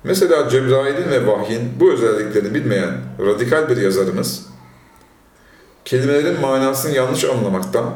Mesela 0.04 0.48
Cebrail'in 0.48 1.10
ve 1.10 1.26
vahyin 1.26 1.72
bu 1.80 1.92
özelliklerini 1.92 2.54
bilmeyen 2.54 2.90
radikal 3.20 3.68
bir 3.68 3.76
yazarımız, 3.76 4.46
kelimelerin 5.84 6.40
manasını 6.40 6.96
yanlış 6.96 7.24
anlamaktan 7.24 7.94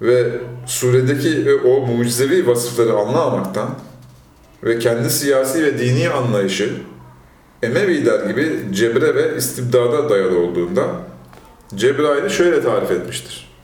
ve 0.00 0.40
suredeki 0.66 1.54
o 1.54 1.86
mucizevi 1.86 2.46
vasıfları 2.46 2.92
anlamamaktan 2.92 3.70
ve 4.64 4.78
kendi 4.78 5.10
siyasi 5.10 5.64
ve 5.64 5.78
dini 5.78 6.10
anlayışı 6.10 6.70
Emeviler 7.64 8.26
gibi 8.26 8.60
cebre 8.72 9.14
ve 9.14 9.36
istibdada 9.36 10.10
dayalı 10.10 10.38
olduğunda 10.38 10.86
Cebrail'i 11.74 12.30
şöyle 12.30 12.62
tarif 12.62 12.90
etmiştir. 12.90 13.54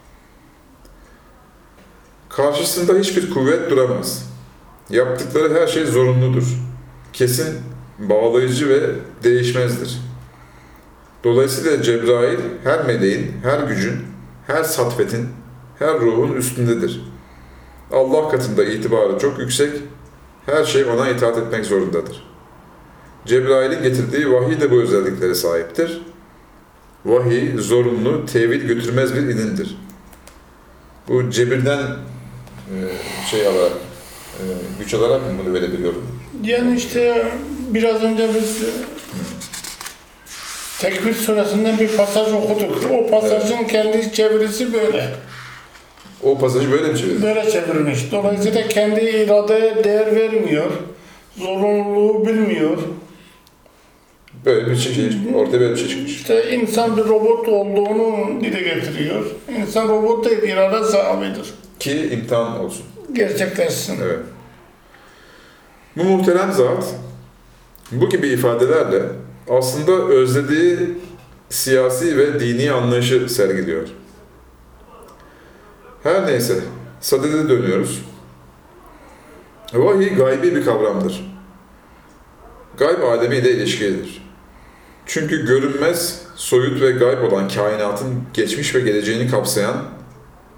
Karşısında 2.29 2.99
hiçbir 2.99 3.31
kuvvet 3.31 3.71
duramaz. 3.71 4.31
Yaptıkları 4.91 5.55
her 5.55 5.67
şey 5.67 5.85
zorunludur. 5.85 6.45
Kesin, 7.13 7.57
bağlayıcı 7.99 8.69
ve 8.69 8.81
değişmezdir. 9.23 10.01
Dolayısıyla 11.25 11.83
Cebrail 11.83 12.39
her 12.65 12.87
meleğin, 12.87 13.33
her 13.43 13.61
gücün, 13.61 14.03
her 14.47 14.65
satvetin, 14.65 15.29
her 15.81 16.01
ruhun 16.01 16.33
üstündedir. 16.33 17.01
Allah 17.93 18.29
katında 18.29 18.65
itibarı 18.65 19.19
çok 19.19 19.39
yüksek, 19.39 19.71
her 20.47 20.65
şey 20.65 20.85
ona 20.85 21.09
itaat 21.09 21.39
etmek 21.39 21.65
zorundadır. 21.65 22.25
Cebrail'in 23.27 23.83
getirdiği 23.83 24.33
vahiy 24.33 24.61
de 24.61 24.71
bu 24.71 24.81
özelliklere 24.81 25.35
sahiptir. 25.35 26.03
Vahiy 27.05 27.59
zorunlu, 27.59 28.27
tevil 28.27 28.61
götürmez 28.61 29.15
bir 29.15 29.21
ilimdir. 29.21 29.77
Bu 31.09 31.31
cebirden 31.31 31.79
e, 31.79 32.77
şey 33.31 33.47
alarak, 33.47 33.73
e, 34.39 34.45
güç 34.79 34.95
alarak 34.95 35.23
mı 35.23 35.29
bunu 35.45 35.55
verebiliyorum? 35.55 36.07
Yani 36.43 36.77
işte 36.77 37.33
biraz 37.73 38.03
önce 38.03 38.29
biz 38.35 38.63
e, 38.63 38.67
Tekbir 40.81 41.15
suresinden 41.15 41.79
bir 41.79 41.97
pasaj 41.97 42.33
okuduk. 42.33 42.91
O 42.91 43.11
pasajın 43.11 43.65
kendi 43.65 44.13
çevirisi 44.13 44.73
böyle. 44.73 45.11
O 46.23 46.39
pasajı 46.39 46.73
böyle 46.73 46.93
mi 46.93 46.99
çevirdin? 46.99 47.23
Böyle 47.23 47.51
çevirmiş. 47.51 48.13
Dolayısıyla 48.13 48.69
kendi 48.69 49.01
iradeye 49.01 49.85
değer 49.85 50.17
vermiyor. 50.17 50.71
Zorunluluğu 51.39 52.27
bilmiyor. 52.27 52.79
Böyle 54.45 54.71
bir 54.71 54.77
şey, 54.77 54.95
şey 54.95 55.11
ortaya 55.35 55.61
böyle 55.61 55.73
bir 55.73 55.79
şey 55.79 55.89
çıkmış. 55.89 56.13
İşte 56.13 56.51
insan 56.57 56.97
bir 56.97 57.05
robot 57.05 57.49
olduğunu 57.49 58.41
dile 58.41 58.61
getiriyor. 58.63 59.25
İnsan 59.61 59.89
robot 59.89 60.25
değil, 60.25 60.43
irade 60.43 60.85
sahibidir. 60.85 61.55
Ki 61.81 62.11
imtihan 62.13 62.61
olsun. 62.65 62.85
Gerçekleşsin. 63.13 63.99
Evet. 64.03 64.19
Bu 65.97 66.05
muhterem 66.05 66.53
zat 66.53 66.95
bu 67.93 68.09
gibi 68.09 68.29
ifadelerle 68.29 69.03
aslında 69.51 69.93
özlediği 69.93 70.79
siyasi 71.51 72.19
ve 72.19 72.41
dini 72.41 72.73
anlayışı 72.73 73.29
sergiliyor. 73.29 73.89
Her 76.03 76.27
neyse, 76.27 76.61
sadede 77.01 77.49
dönüyoruz. 77.49 78.03
Vahiy 79.75 80.15
gaybi 80.15 80.57
bir 80.57 80.65
kavramdır. 80.65 81.31
Gayb 82.79 83.03
alemiyle 83.03 83.51
ilişkilidir. 83.51 84.31
Çünkü 85.07 85.47
görünmez, 85.47 86.23
soyut 86.37 86.83
ve 86.83 86.91
gayb 86.91 87.23
olan 87.23 87.49
kainatın 87.49 88.23
geçmiş 88.35 88.75
ve 88.75 88.81
geleceğini 88.81 89.31
kapsayan 89.31 89.77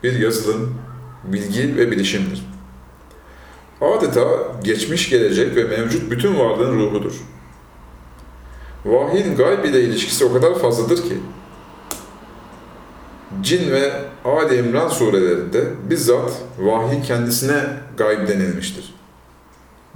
bir 0.03 0.21
yazılım, 0.21 0.75
bilgi 1.25 1.77
ve 1.77 1.91
bilişimdir. 1.91 2.47
Adeta 3.81 4.29
geçmiş, 4.65 5.11
gelecek 5.11 5.57
ve 5.57 5.65
mevcut 5.65 6.11
bütün 6.11 6.39
varlığın 6.39 6.79
ruhudur. 6.79 7.13
Vahyin 8.85 9.37
gayb 9.37 9.65
ile 9.65 9.81
ilişkisi 9.81 10.25
o 10.25 10.33
kadar 10.33 10.59
fazladır 10.59 11.03
ki, 11.03 11.19
Cin 13.43 13.71
ve 13.71 13.93
Ali 14.25 14.57
İmran 14.57 14.89
surelerinde 14.89 15.65
bizzat 15.91 16.33
vahyin 16.59 17.03
kendisine 17.03 17.61
gayb 17.97 18.29
denilmiştir. 18.29 18.95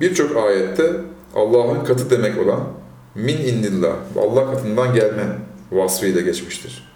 Birçok 0.00 0.36
ayette 0.36 0.92
Allah'ın 1.34 1.84
katı 1.84 2.10
demek 2.10 2.38
olan 2.46 2.60
min 3.14 3.38
indillah, 3.38 3.94
Allah 4.20 4.50
katından 4.52 4.94
gelme 4.94 5.22
vasfıyla 5.72 6.20
geçmiştir. 6.20 6.88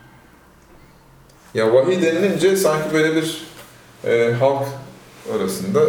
Ya 1.55 1.75
vahiy 1.75 2.03
denilince 2.03 2.57
sanki 2.57 2.95
böyle 2.95 3.17
bir 3.17 3.47
e, 4.05 4.33
halk 4.33 4.67
arasında 5.37 5.81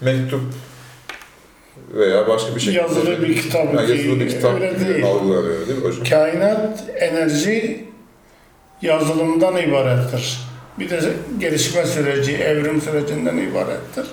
mektup 0.00 0.40
veya 1.94 2.28
başka 2.28 2.54
bir 2.56 2.60
şekilde 2.60 2.80
Yazılı 2.82 3.22
bir 3.22 3.36
kitap 3.42 3.74
Ha, 3.76 3.80
yazılı 3.82 4.20
bir 4.20 4.28
kitap 4.28 4.54
öyle 4.60 4.80
değil. 4.88 5.04
algılanıyor 5.06 5.66
değil 5.68 5.78
mi 5.78 5.84
hocam? 5.84 6.04
Kainat 6.04 6.84
enerji 6.96 7.84
yazılımdan 8.82 9.56
ibarettir. 9.56 10.40
Bir 10.78 10.90
de 10.90 11.00
gelişme 11.38 11.86
süreci, 11.86 12.32
evrim 12.36 12.80
sürecinden 12.80 13.36
ibarettir. 13.36 14.06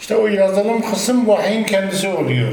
İşte 0.00 0.16
o 0.16 0.26
yazılım 0.26 0.90
kısım 0.90 1.28
vahyin 1.28 1.64
kendisi 1.64 2.08
oluyor. 2.08 2.52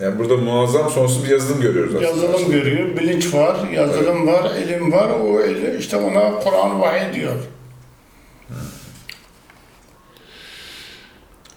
Yani 0.00 0.18
burada 0.18 0.36
muazzam 0.36 0.90
sonsuz 0.90 1.24
bir 1.24 1.30
yazılım 1.30 1.60
görüyoruz 1.60 1.94
aslında. 1.94 2.08
Yazılım 2.26 2.50
görüyor, 2.52 2.96
bilinç 2.96 3.34
var, 3.34 3.68
yazılım 3.72 4.26
var, 4.26 4.50
ilim 4.56 4.92
var. 4.92 5.10
O 5.10 5.40
il- 5.44 5.78
işte 5.78 5.96
ona 5.96 6.40
Kur'an 6.40 6.80
vahiy 6.80 7.14
diyor. 7.14 7.34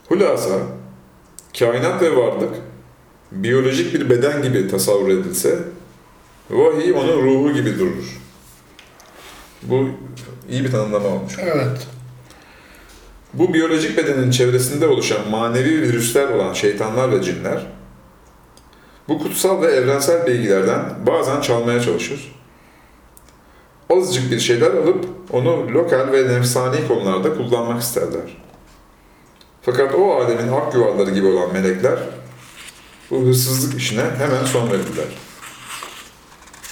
Hulasa, 0.10 0.60
kainat 1.60 2.02
ve 2.02 2.16
varlık 2.16 2.54
biyolojik 3.32 3.94
bir 3.94 4.10
beden 4.10 4.42
gibi 4.42 4.68
tasavvur 4.68 5.10
edilse, 5.10 5.60
vahiy 6.50 6.94
onun 6.94 7.22
ruhu 7.24 7.54
gibi 7.54 7.80
durur. 7.80 8.22
Bu 9.64 9.90
iyi 10.50 10.64
bir 10.64 10.72
tanımlama 10.72 11.08
olmuş. 11.08 11.34
Evet. 11.40 11.88
Bu 13.34 13.54
biyolojik 13.54 13.98
bedenin 13.98 14.32
çevresinde 14.32 14.88
oluşan 14.88 15.30
manevi 15.30 15.82
virüsler 15.82 16.28
olan 16.28 16.54
şeytanlar 16.54 17.12
ve 17.12 17.24
cinler, 17.24 17.68
bu 19.08 19.20
kutsal 19.20 19.62
ve 19.62 19.68
evrensel 19.68 20.28
bilgilerden 20.28 20.82
bazen 21.08 21.42
çalmaya 21.42 21.82
çalışır. 21.82 22.36
Azıcık 23.90 24.32
bir 24.32 24.40
şeyler 24.40 24.72
alıp 24.72 25.06
onu 25.32 25.68
lokal 25.74 26.12
ve 26.12 26.28
nefsani 26.28 26.88
konularda 26.88 27.34
kullanmak 27.34 27.82
isterler. 27.82 28.38
Fakat 29.62 29.96
o 29.96 30.12
alemin 30.12 30.52
ak 30.52 30.76
yuvarları 30.76 31.12
gibi 31.12 31.28
olan 31.28 31.54
melekler 31.54 32.00
bu 33.12 33.22
hırsızlık 33.26 33.80
işine 33.82 34.04
hemen 34.18 34.46
son 34.46 34.68
verirler. 34.68 35.06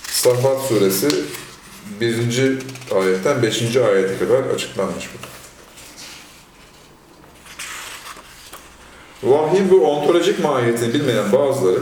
Safat 0.08 0.62
suresi 0.62 1.08
1. 2.02 2.60
ayetten 2.96 3.44
5. 3.44 3.78
ayete 3.78 4.18
kadar 4.20 4.44
açıklanmış 4.44 5.10
bu. 5.14 5.30
Vahyin 9.24 9.72
bu 9.72 9.88
ontolojik 9.88 10.44
mahiyetini 10.44 10.94
bilmeyen 10.94 11.32
bazıları 11.32 11.80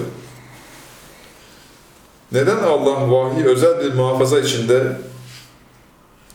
neden 2.31 2.57
Allah 2.57 3.11
vahiy 3.11 3.45
özel 3.45 3.79
bir 3.79 3.93
muhafaza 3.93 4.39
içinde 4.39 4.83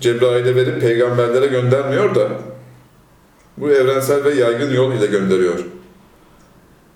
Cebrail'e 0.01 0.55
verip 0.55 0.81
peygamberlere 0.81 1.47
göndermiyor 1.47 2.15
da 2.15 2.29
bu 3.57 3.71
evrensel 3.71 4.25
ve 4.25 4.35
yaygın 4.35 4.75
yol 4.75 4.93
ile 4.93 5.07
gönderiyor. 5.07 5.65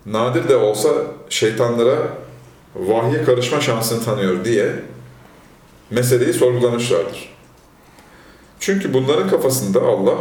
Nadir 0.06 0.48
de 0.48 0.56
olsa 0.56 0.88
şeytanlara 1.28 1.96
vahye 2.74 3.24
karışma 3.24 3.60
şansını 3.60 4.04
tanıyor 4.04 4.44
diye 4.44 4.72
meseleyi 5.90 6.32
sorgulamışlardır. 6.32 7.28
Çünkü 8.60 8.94
bunların 8.94 9.28
kafasında 9.28 9.80
Allah 9.82 10.18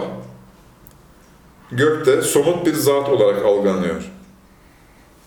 gökte 1.72 2.22
somut 2.22 2.66
bir 2.66 2.74
zat 2.74 3.10
olarak 3.10 3.46
algılanıyor. 3.46 4.12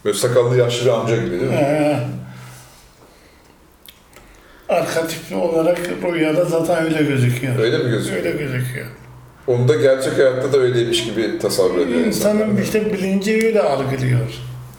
Böyle 0.05 0.19
sakallı 0.19 0.57
yaşlı 0.59 0.87
bir 0.87 0.91
amca 0.91 1.17
gibi 1.17 1.31
değil 1.31 1.43
mi? 1.43 1.55
Ee, 1.55 2.01
arka 4.69 5.07
tipi 5.07 5.35
olarak 5.35 5.79
rüyada 6.13 6.45
zaten 6.45 6.85
öyle 6.85 7.03
gözüküyor. 7.03 7.59
Öyle 7.59 7.79
mi 7.79 7.91
gözüküyor? 7.91 8.25
Öyle 8.25 8.45
gözüküyor. 8.45 8.87
Onu 9.47 9.69
da 9.69 9.75
gerçek 9.77 10.19
hayatta 10.19 10.53
da 10.53 10.57
öyleymiş 10.59 11.05
gibi 11.05 11.39
tasavvur 11.39 11.79
ediyor. 11.79 12.01
İnsanın 12.01 12.41
insanlar. 12.41 12.63
işte 12.63 12.93
bilinci 12.93 13.47
öyle 13.47 13.63
algılıyor. 13.63 14.21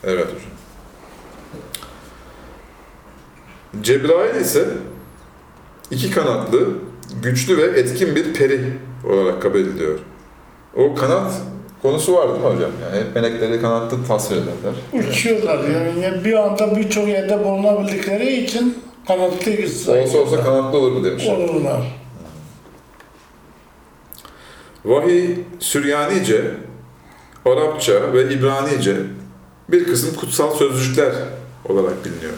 Evet 0.04 0.26
hocam. 0.26 0.50
Cebrail 3.84 4.36
ise 4.42 4.66
iki 5.92 6.12
kanatlı, 6.12 6.68
güçlü 7.24 7.58
ve 7.58 7.80
etkin 7.80 8.16
bir 8.16 8.34
peri 8.34 8.62
olarak 9.10 9.42
kabul 9.42 9.60
ediliyor. 9.60 10.00
O 10.76 10.96
kanat 10.96 11.32
konusu 11.82 12.14
var 12.14 12.30
değil 12.30 12.40
mi 12.40 12.46
hocam? 12.46 12.72
Yani 12.84 13.04
hep 13.06 13.16
melekleri 13.16 13.62
kanatlı 13.62 14.06
tasvir 14.08 14.36
ederler. 14.36 15.10
Uçuyorlar 15.10 15.58
yani 15.70 16.00
Yani 16.04 16.26
bir 16.26 16.34
anda 16.34 16.76
birçok 16.78 17.08
yerde 17.08 17.44
bulunabildikleri 17.44 18.34
için 18.44 18.78
kanatlı 19.08 19.52
Olsa 20.04 20.18
olsa 20.18 20.44
kanatlı 20.44 20.78
olur 20.80 20.92
mu 20.92 21.04
demişler. 21.04 21.38
olurlar. 21.38 21.82
Vahiy 24.86 25.36
Süryanice, 25.60 26.52
Arapça 27.46 28.14
ve 28.14 28.34
İbranice 28.34 28.96
bir 29.70 29.84
kısım 29.86 30.16
kutsal 30.16 30.54
sözcükler 30.54 31.12
olarak 31.70 32.06
biliniyor. 32.06 32.34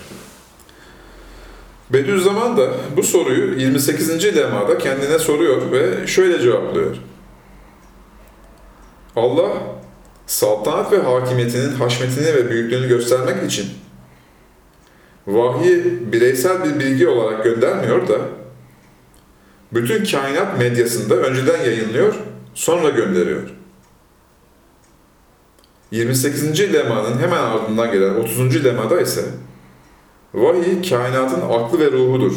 Bediüzzaman 1.93 2.58
da 2.58 2.71
bu 2.97 3.04
soruyu 3.04 3.60
28. 3.60 4.36
lemada 4.36 4.77
kendine 4.77 5.19
soruyor 5.19 5.71
ve 5.71 6.08
şöyle 6.08 6.41
cevaplıyor. 6.41 6.95
Allah, 9.15 9.49
saltanat 10.27 10.91
ve 10.91 10.97
hakimiyetinin 10.97 11.73
haşmetini 11.73 12.25
ve 12.25 12.49
büyüklüğünü 12.49 12.88
göstermek 12.88 13.43
için 13.43 13.65
vahyi 15.27 15.84
bireysel 16.12 16.63
bir 16.63 16.80
bilgi 16.80 17.08
olarak 17.08 17.43
göndermiyor 17.43 18.08
da 18.08 18.17
bütün 19.73 20.06
kainat 20.06 20.60
medyasında 20.60 21.15
önceden 21.15 21.65
yayınlıyor, 21.65 22.15
sonra 22.54 22.89
gönderiyor. 22.89 23.41
28. 25.91 26.73
lemanın 26.73 27.19
hemen 27.19 27.43
ardından 27.43 27.91
gelen 27.91 28.15
30. 28.15 28.65
lemada 28.65 29.01
ise 29.01 29.25
vahiy 30.34 30.89
kainatın 30.89 31.41
aklı 31.41 31.80
ve 31.80 31.91
ruhudur. 31.91 32.34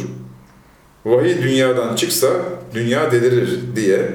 Vahiy 1.05 1.43
dünyadan 1.43 1.97
çıksa 1.97 2.29
dünya 2.75 3.13
delirir 3.13 3.61
diye 3.77 4.11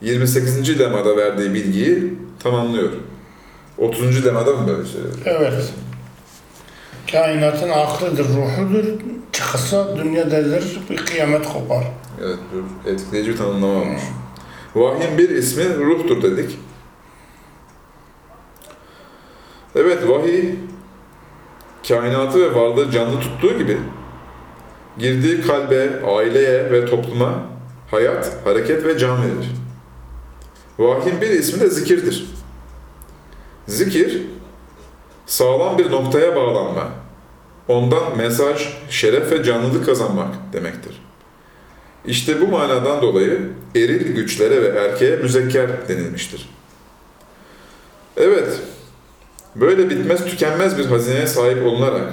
28. 0.00 0.78
lemada 0.78 1.16
verdiği 1.16 1.54
bilgiyi 1.54 2.14
tamamlıyor. 2.42 2.90
30. 3.78 4.26
lemada 4.26 4.52
mı 4.52 4.68
böyle 4.68 4.84
söylüyor? 4.84 5.14
Evet. 5.24 5.72
Kainatın 7.12 7.70
aklıdır, 7.70 8.26
ruhudur. 8.28 8.84
Çıksa 9.32 9.96
dünya 9.96 10.30
delirir, 10.30 10.80
bir 10.90 10.96
kıyamet 10.96 11.48
kopar. 11.52 11.84
Evet, 12.24 12.38
etkileyici 12.86 13.30
bir 13.30 13.36
tanımlama 13.36 13.80
olmuş. 13.80 14.02
Vahyin 14.74 15.18
bir 15.18 15.30
ismi 15.30 15.76
ruhtur 15.76 16.22
dedik. 16.22 16.58
Evet, 19.74 20.08
vahiy 20.08 20.44
kainatı 21.88 22.40
ve 22.40 22.54
varlığı 22.54 22.90
canlı 22.90 23.20
tuttuğu 23.20 23.58
gibi 23.58 23.78
girdiği 24.98 25.42
kalbe, 25.42 26.02
aileye 26.06 26.72
ve 26.72 26.86
topluma 26.86 27.42
hayat, 27.90 28.32
hareket 28.44 28.84
ve 28.84 28.98
can 28.98 29.22
verir. 29.22 29.50
Vahyin 30.78 31.20
bir 31.20 31.30
ismi 31.30 31.60
de 31.60 31.70
zikirdir. 31.70 32.26
Zikir, 33.68 34.22
sağlam 35.26 35.78
bir 35.78 35.90
noktaya 35.90 36.36
bağlanma, 36.36 36.88
ondan 37.68 38.16
mesaj, 38.16 38.68
şeref 38.90 39.32
ve 39.32 39.44
canlılık 39.44 39.86
kazanmak 39.86 40.34
demektir. 40.52 41.02
İşte 42.06 42.40
bu 42.40 42.48
manadan 42.48 43.02
dolayı 43.02 43.50
eril 43.76 44.14
güçlere 44.14 44.62
ve 44.62 44.78
erkeğe 44.78 45.16
müzekker 45.16 45.88
denilmiştir. 45.88 46.48
Evet, 48.16 48.60
böyle 49.56 49.90
bitmez 49.90 50.24
tükenmez 50.24 50.78
bir 50.78 50.84
hazineye 50.84 51.26
sahip 51.26 51.66
olunarak 51.66 52.12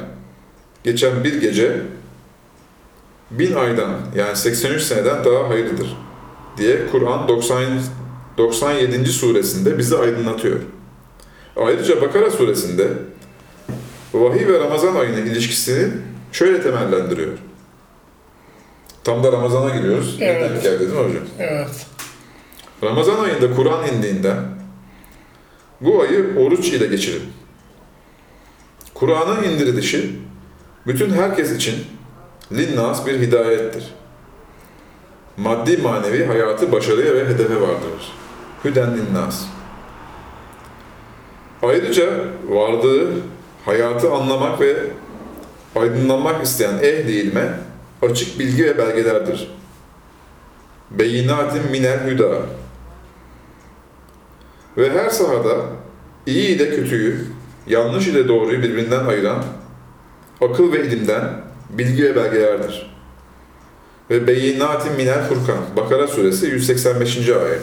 geçen 0.84 1.24
bir 1.24 1.42
gece 1.42 1.82
bin 3.32 3.56
aydan 3.56 3.92
yani 4.16 4.36
83 4.36 4.82
seneden 4.82 5.26
daha 5.26 5.50
hayırlıdır 5.50 5.98
diye 6.58 6.88
Kur'an 6.92 7.28
90, 7.28 7.64
97. 8.38 9.06
suresinde 9.06 9.78
bizi 9.78 9.98
aydınlatıyor. 9.98 10.60
Ayrıca 11.56 12.02
Bakara 12.02 12.32
suresinde 12.32 12.88
vahiy 14.14 14.48
ve 14.48 14.60
Ramazan 14.60 14.96
ayının 14.96 15.26
ilişkisini 15.26 15.88
şöyle 16.32 16.62
temellendiriyor. 16.62 17.38
Tam 19.04 19.24
da 19.24 19.32
Ramazan'a 19.32 19.76
giriyoruz. 19.76 20.18
Evet. 20.20 20.64
Geldi 20.64 20.80
değil 20.80 20.92
mi 20.92 20.98
hocam? 20.98 21.24
Evet. 21.40 21.86
Ramazan 22.84 23.24
ayında 23.24 23.56
Kur'an 23.56 23.88
indiğinden 23.88 24.36
bu 25.82 26.02
ayı 26.02 26.38
oruç 26.38 26.68
ile 26.68 26.88
geçirin. 26.88 27.24
Kur'an'ın 28.94 29.44
indirilişi 29.44 30.16
bütün 30.88 31.10
herkes 31.10 31.52
için 31.52 31.76
linnas 32.52 33.06
bir 33.06 33.20
hidayettir. 33.20 33.84
Maddi 35.38 35.78
manevi 35.78 36.26
hayatı 36.26 36.72
başarıya 36.72 37.16
ve 37.16 37.26
hedefe 37.26 37.62
vardırır. 37.62 38.14
Hüden 38.66 38.98
linnas. 38.98 39.44
Ayrıca 41.64 42.10
varlığı, 42.48 43.12
hayatı 43.66 44.12
anlamak 44.12 44.62
ve 44.62 44.76
aydınlanmak 45.76 46.44
isteyen 46.44 46.74
ehli 46.74 47.12
ilme 47.12 47.60
açık 48.02 48.40
bilgi 48.40 48.66
ve 48.66 48.78
belgelerdir. 48.78 49.52
Beyinatin 50.92 51.72
minel 51.72 52.08
hüda. 52.08 52.32
Ve 54.78 54.90
her 54.90 55.10
sahada 55.10 55.56
iyi 56.26 56.48
ile 56.48 56.76
kötüyü, 56.76 57.26
yanlış 57.68 58.08
ile 58.08 58.28
doğruyu 58.28 58.62
birbirinden 58.62 59.06
ayıran 59.06 59.44
akıl 60.42 60.74
ve 60.74 60.88
ilimden 60.88 61.42
bilgi 61.70 62.04
ve 62.04 62.16
belgelerdir. 62.16 62.92
Ve 64.10 64.28
beyinatin 64.28 64.94
minel 64.94 65.28
furkan. 65.28 65.58
Bakara 65.76 66.08
suresi 66.08 66.46
185. 66.46 67.30
ayet. 67.30 67.62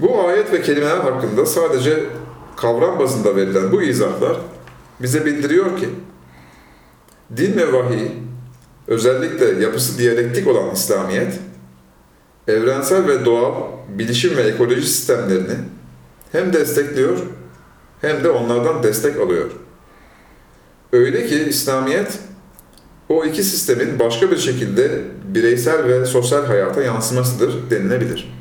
Bu 0.00 0.28
ayet 0.28 0.52
ve 0.52 0.62
kelimeler 0.62 0.96
hakkında 0.96 1.46
sadece 1.46 2.04
kavram 2.56 2.98
bazında 2.98 3.36
verilen 3.36 3.72
bu 3.72 3.82
izahlar 3.82 4.36
bize 5.00 5.26
bildiriyor 5.26 5.78
ki 5.78 5.88
din 7.36 7.56
ve 7.56 7.72
vahiy, 7.72 8.08
özellikle 8.86 9.64
yapısı 9.64 9.98
diyalektik 9.98 10.46
olan 10.46 10.70
İslamiyet, 10.74 11.40
evrensel 12.48 13.06
ve 13.06 13.24
doğal 13.24 13.54
bilişim 13.88 14.36
ve 14.36 14.42
ekoloji 14.42 14.86
sistemlerini 14.86 15.56
hem 16.32 16.52
destekliyor 16.52 17.18
hem 18.00 18.24
de 18.24 18.30
onlardan 18.30 18.82
destek 18.82 19.20
alıyor. 19.20 19.50
Öyle 20.92 21.26
ki 21.26 21.44
İslamiyet 21.48 22.18
o 23.08 23.24
iki 23.24 23.42
sistemin 23.44 23.98
başka 23.98 24.30
bir 24.30 24.38
şekilde 24.38 25.00
bireysel 25.24 25.84
ve 25.84 26.06
sosyal 26.06 26.46
hayata 26.46 26.82
yansımasıdır 26.82 27.70
denilebilir. 27.70 28.34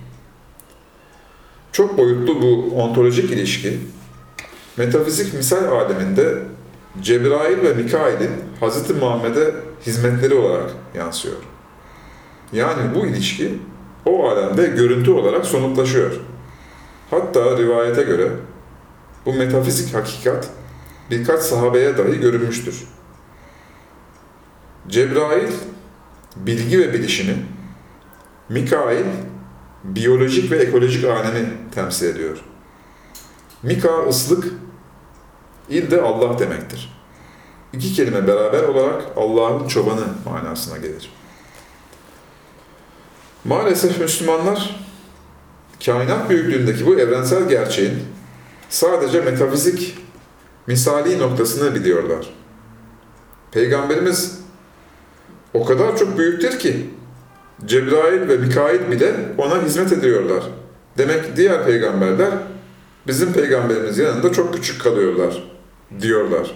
Çok 1.72 1.98
boyutlu 1.98 2.42
bu 2.42 2.76
ontolojik 2.76 3.32
ilişki, 3.32 3.80
metafizik 4.78 5.34
misal 5.34 5.64
aleminde 5.64 6.38
Cebrail 7.02 7.62
ve 7.62 7.74
Mikail'in 7.74 8.32
Hz. 8.62 8.90
Muhammed'e 9.02 9.56
hizmetleri 9.86 10.34
olarak 10.34 10.70
yansıyor. 10.96 11.36
Yani 12.54 12.96
bu 12.96 13.06
ilişki 13.06 13.60
o 14.06 14.30
alemde 14.30 14.68
görüntü 14.68 15.12
olarak 15.12 15.46
somutlaşıyor. 15.46 16.12
Hatta 17.10 17.58
rivayete 17.58 18.04
göre 18.04 18.32
bu 19.26 19.34
metafizik 19.34 19.96
hakikat 19.96 20.50
birkaç 21.12 21.42
sahabeye 21.42 21.98
dahi 21.98 22.20
görünmüştür. 22.20 22.84
Cebrail 24.88 25.52
bilgi 26.36 26.80
ve 26.80 26.94
bilişini, 26.94 27.36
Mikail 28.50 29.06
biyolojik 29.84 30.52
ve 30.52 30.58
ekolojik 30.58 31.06
alemi 31.06 31.50
temsil 31.76 32.08
ediyor. 32.08 32.38
Mika 33.64 34.08
ıslık, 34.08 34.48
il 35.70 35.92
de 35.92 36.02
Allah 36.02 36.40
demektir. 36.40 37.02
İki 37.74 37.94
kelime 37.94 38.28
beraber 38.28 38.64
olarak 38.64 39.04
Allah'ın 39.18 39.68
çobanı 39.68 40.06
manasına 40.26 40.78
gelir. 40.78 41.21
Maalesef 43.46 44.00
Müslümanlar 44.00 44.80
kainat 45.86 46.30
büyüklüğündeki 46.30 46.86
bu 46.86 47.00
evrensel 47.00 47.50
gerçeğin 47.50 47.94
sadece 48.70 49.22
metafizik 49.22 49.98
misali 50.68 51.20
noktasını 51.20 51.76
biliyorlar. 51.76 52.34
Peygamberimiz 53.52 54.42
o 55.54 55.66
kadar 55.66 55.98
çok 55.98 56.18
büyüktür 56.18 56.60
ki 56.60 56.90
Cebrail 57.66 58.28
ve 58.30 58.38
Mikail 58.38 58.92
bile 58.92 59.14
ona 59.38 59.64
hizmet 59.64 59.92
ediyorlar. 59.92 60.44
Demek 60.98 61.36
diğer 61.38 61.66
peygamberler 61.66 62.32
bizim 63.08 63.34
peygamberimiz 63.34 63.98
yanında 63.98 64.32
çok 64.32 64.54
küçük 64.54 64.82
kalıyorlar 64.82 65.44
diyorlar. 66.00 66.56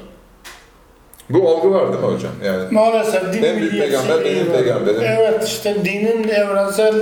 Bu 1.30 1.50
algı 1.50 1.72
var 1.72 1.94
değil 1.94 2.04
mi 2.04 2.14
hocam? 2.14 2.32
Yani 2.46 2.64
Maalesef 2.72 3.34
din 3.34 3.44
En 3.44 3.58
büyük 3.58 3.72
peygamber 3.80 4.26
benim 4.26 4.52
peygamberim. 4.52 5.02
Evet 5.04 5.48
işte 5.48 5.86
dinin 5.86 6.30
evrensel 6.30 6.96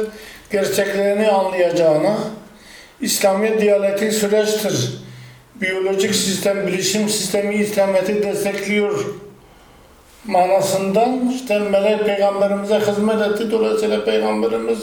gerçeklerini 0.51 1.29
anlayacağına 1.29 2.17
İslamiyet 3.01 3.61
diyalektik 3.61 4.13
süreçtir. 4.13 4.93
Biyolojik 5.55 6.15
sistem, 6.15 6.67
bilişim 6.67 7.09
sistemi 7.09 7.55
İslamiyet'i 7.55 8.23
destekliyor 8.23 9.05
manasından 10.25 11.31
işte 11.35 11.59
melek 11.59 12.05
peygamberimize 12.05 12.79
hizmet 12.79 13.21
etti. 13.21 13.51
Dolayısıyla 13.51 14.05
peygamberimiz 14.05 14.79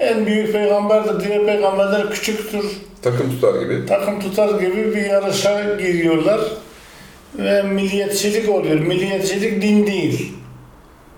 en 0.00 0.26
büyük 0.26 0.52
peygamberdir. 0.52 1.28
Diğer 1.28 1.46
peygamberler 1.46 2.10
küçüktür. 2.10 2.64
takım 3.02 3.30
tutar 3.30 3.60
gibi. 3.60 3.86
Takım 3.86 4.20
tutar 4.20 4.60
gibi 4.60 4.94
bir 4.94 5.04
yarışa 5.06 5.74
giriyorlar. 5.74 6.40
Ve 7.38 7.62
milliyetçilik 7.62 8.48
oluyor. 8.48 8.80
Milliyetçilik 8.80 9.62
din 9.62 9.86
değil. 9.86 10.34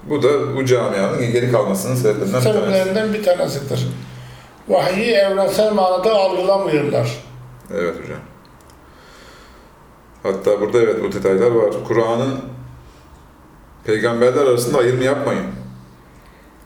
Bu 0.04 0.22
da 0.22 0.56
bu 0.56 0.64
camianın 0.64 1.32
geri 1.32 1.52
kalmasının 1.52 1.94
sebeplerinden 1.94 2.40
bir 2.40 2.44
tanesi. 2.44 2.60
sebeplerinden 2.60 3.14
bir 3.14 3.22
tanesidir. 3.22 3.86
Vahyi 4.68 5.10
evrensel 5.12 5.72
manada 5.72 6.14
algılamıyorlar. 6.14 7.24
Evet 7.74 7.94
hocam. 8.02 8.18
Hatta 10.22 10.60
burada 10.60 10.78
evet 10.78 10.96
bu 11.02 11.12
detaylar 11.12 11.50
var. 11.50 11.70
Kur'an'ın 11.88 12.34
peygamberler 13.84 14.46
arasında 14.46 14.78
ayrımı 14.78 15.04
yapmayın. 15.04 15.46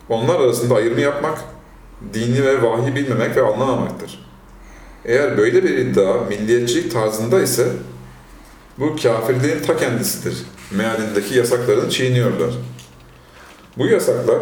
Onlar 0.09 0.41
arasında 0.41 0.75
ayrımı 0.75 1.01
yapmak, 1.01 1.39
dini 2.15 2.45
ve 2.45 2.63
vahyi 2.63 2.95
bilmemek 2.95 3.37
ve 3.37 3.43
anlamamaktır. 3.43 4.27
Eğer 5.05 5.39
böyle 5.39 5.65
bir 5.65 5.79
iddia 5.79 6.15
milliyetçilik 6.29 6.93
tarzında 6.93 7.43
ise 7.43 7.69
bu 8.81 8.97
kafirliğin 9.03 9.63
ta 9.63 9.77
kendisidir. 9.77 10.39
Mealindeki 10.71 11.35
yasaklarını 11.35 11.91
çiğniyorlar. 11.91 12.51
Bu 13.79 13.87
yasaklar 13.87 14.39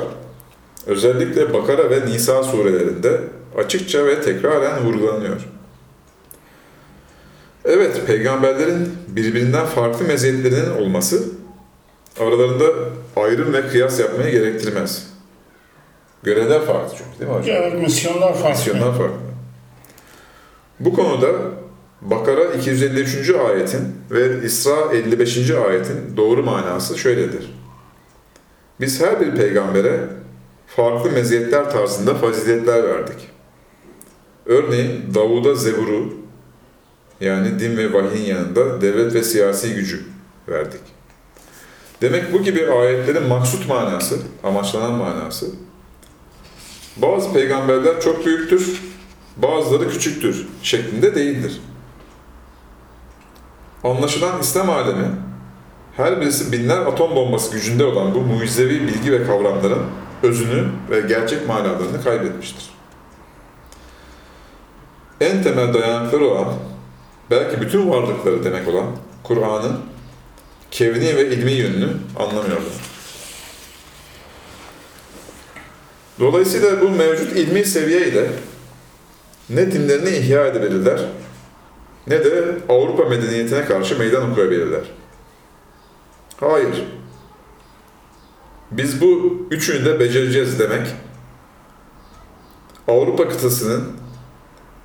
özellikle 0.86 1.54
Bakara 1.54 1.90
ve 1.90 2.06
Nisa 2.06 2.42
surelerinde 2.42 3.20
açıkça 3.56 4.06
ve 4.06 4.22
tekraren 4.22 4.84
vurgulanıyor. 4.84 5.48
Evet, 7.64 8.06
peygamberlerin 8.06 8.92
birbirinden 9.08 9.66
farklı 9.66 10.04
meziyetlerinin 10.04 10.70
olması 10.70 11.22
aralarında 12.20 12.64
ayrım 13.16 13.52
ve 13.52 13.68
kıyas 13.68 14.00
yapmayı 14.00 14.30
gerektirmez. 14.30 15.06
Görevler 16.22 16.62
farklı 16.62 16.96
çünkü 16.98 17.20
değil 17.20 17.30
mi 17.30 17.36
hocam? 17.36 17.56
Evet, 17.56 17.74
misyonlar 17.74 18.34
farklı. 18.34 18.48
Misyonlar 18.48 18.98
farklı. 18.98 19.16
Bu 20.80 20.94
konuda 20.94 21.28
Bakara 22.00 22.44
253. 22.44 23.30
ayetin 23.30 23.80
ve 24.10 24.46
İsra 24.46 24.92
55. 24.92 25.50
ayetin 25.50 26.16
doğru 26.16 26.42
manası 26.42 26.98
şöyledir. 26.98 27.54
Biz 28.80 29.00
her 29.00 29.20
bir 29.20 29.36
peygambere 29.36 30.00
farklı 30.66 31.10
meziyetler 31.10 31.70
tarzında 31.70 32.14
faziletler 32.14 32.84
verdik. 32.84 33.28
Örneğin 34.46 35.14
Davud'a 35.14 35.54
Zebur'u 35.54 36.14
yani 37.20 37.60
din 37.60 37.76
ve 37.76 37.92
vahyin 37.92 38.24
yanında 38.24 38.80
devlet 38.80 39.14
ve 39.14 39.22
siyasi 39.22 39.74
gücü 39.74 40.00
verdik. 40.48 40.80
Demek 42.00 42.32
bu 42.32 42.42
gibi 42.42 42.70
ayetlerin 42.70 43.26
maksut 43.26 43.68
manası, 43.68 44.18
amaçlanan 44.44 44.92
manası 44.92 45.46
bazı 46.96 47.32
peygamberler 47.32 48.00
çok 48.00 48.26
büyüktür, 48.26 48.82
bazıları 49.36 49.90
küçüktür 49.90 50.46
şeklinde 50.62 51.14
değildir. 51.14 51.60
Anlaşılan 53.84 54.40
İslam 54.40 54.70
alemi 54.70 55.06
her 55.96 56.20
birisi 56.20 56.52
binler 56.52 56.78
atom 56.78 57.16
bombası 57.16 57.52
gücünde 57.52 57.84
olan 57.84 58.14
bu 58.14 58.20
mucizevi 58.20 58.80
bilgi 58.80 59.12
ve 59.12 59.26
kavramların 59.26 59.82
özünü 60.22 60.68
ve 60.90 61.00
gerçek 61.00 61.48
manalarını 61.48 62.04
kaybetmiştir. 62.04 62.70
En 65.20 65.42
temel 65.42 65.74
dayanakları 65.74 66.24
olan, 66.24 66.54
belki 67.30 67.60
bütün 67.60 67.90
varlıkları 67.90 68.44
demek 68.44 68.68
olan 68.68 68.86
Kur'an'ın 69.22 69.80
kevni 70.70 71.16
ve 71.16 71.28
ilmi 71.28 71.52
yönünü 71.52 71.88
anlamıyorlar. 72.16 72.72
Dolayısıyla 76.20 76.80
bu 76.80 76.90
mevcut 76.90 77.32
ilmi 77.32 77.64
seviye 77.64 78.08
ile 78.08 78.30
ne 79.50 79.72
dinlerini 79.72 80.10
ihya 80.10 80.46
edebilirler, 80.46 81.00
ne 82.08 82.24
de 82.24 82.58
Avrupa 82.68 83.04
medeniyetine 83.04 83.64
karşı 83.64 83.98
meydan 83.98 84.30
okuyabilirler. 84.30 84.82
Hayır. 86.40 86.84
Biz 88.70 89.00
bu 89.00 89.38
üçünü 89.50 89.84
de 89.84 90.00
becereceğiz 90.00 90.58
demek, 90.58 90.86
Avrupa 92.88 93.28
kıtasının 93.28 93.84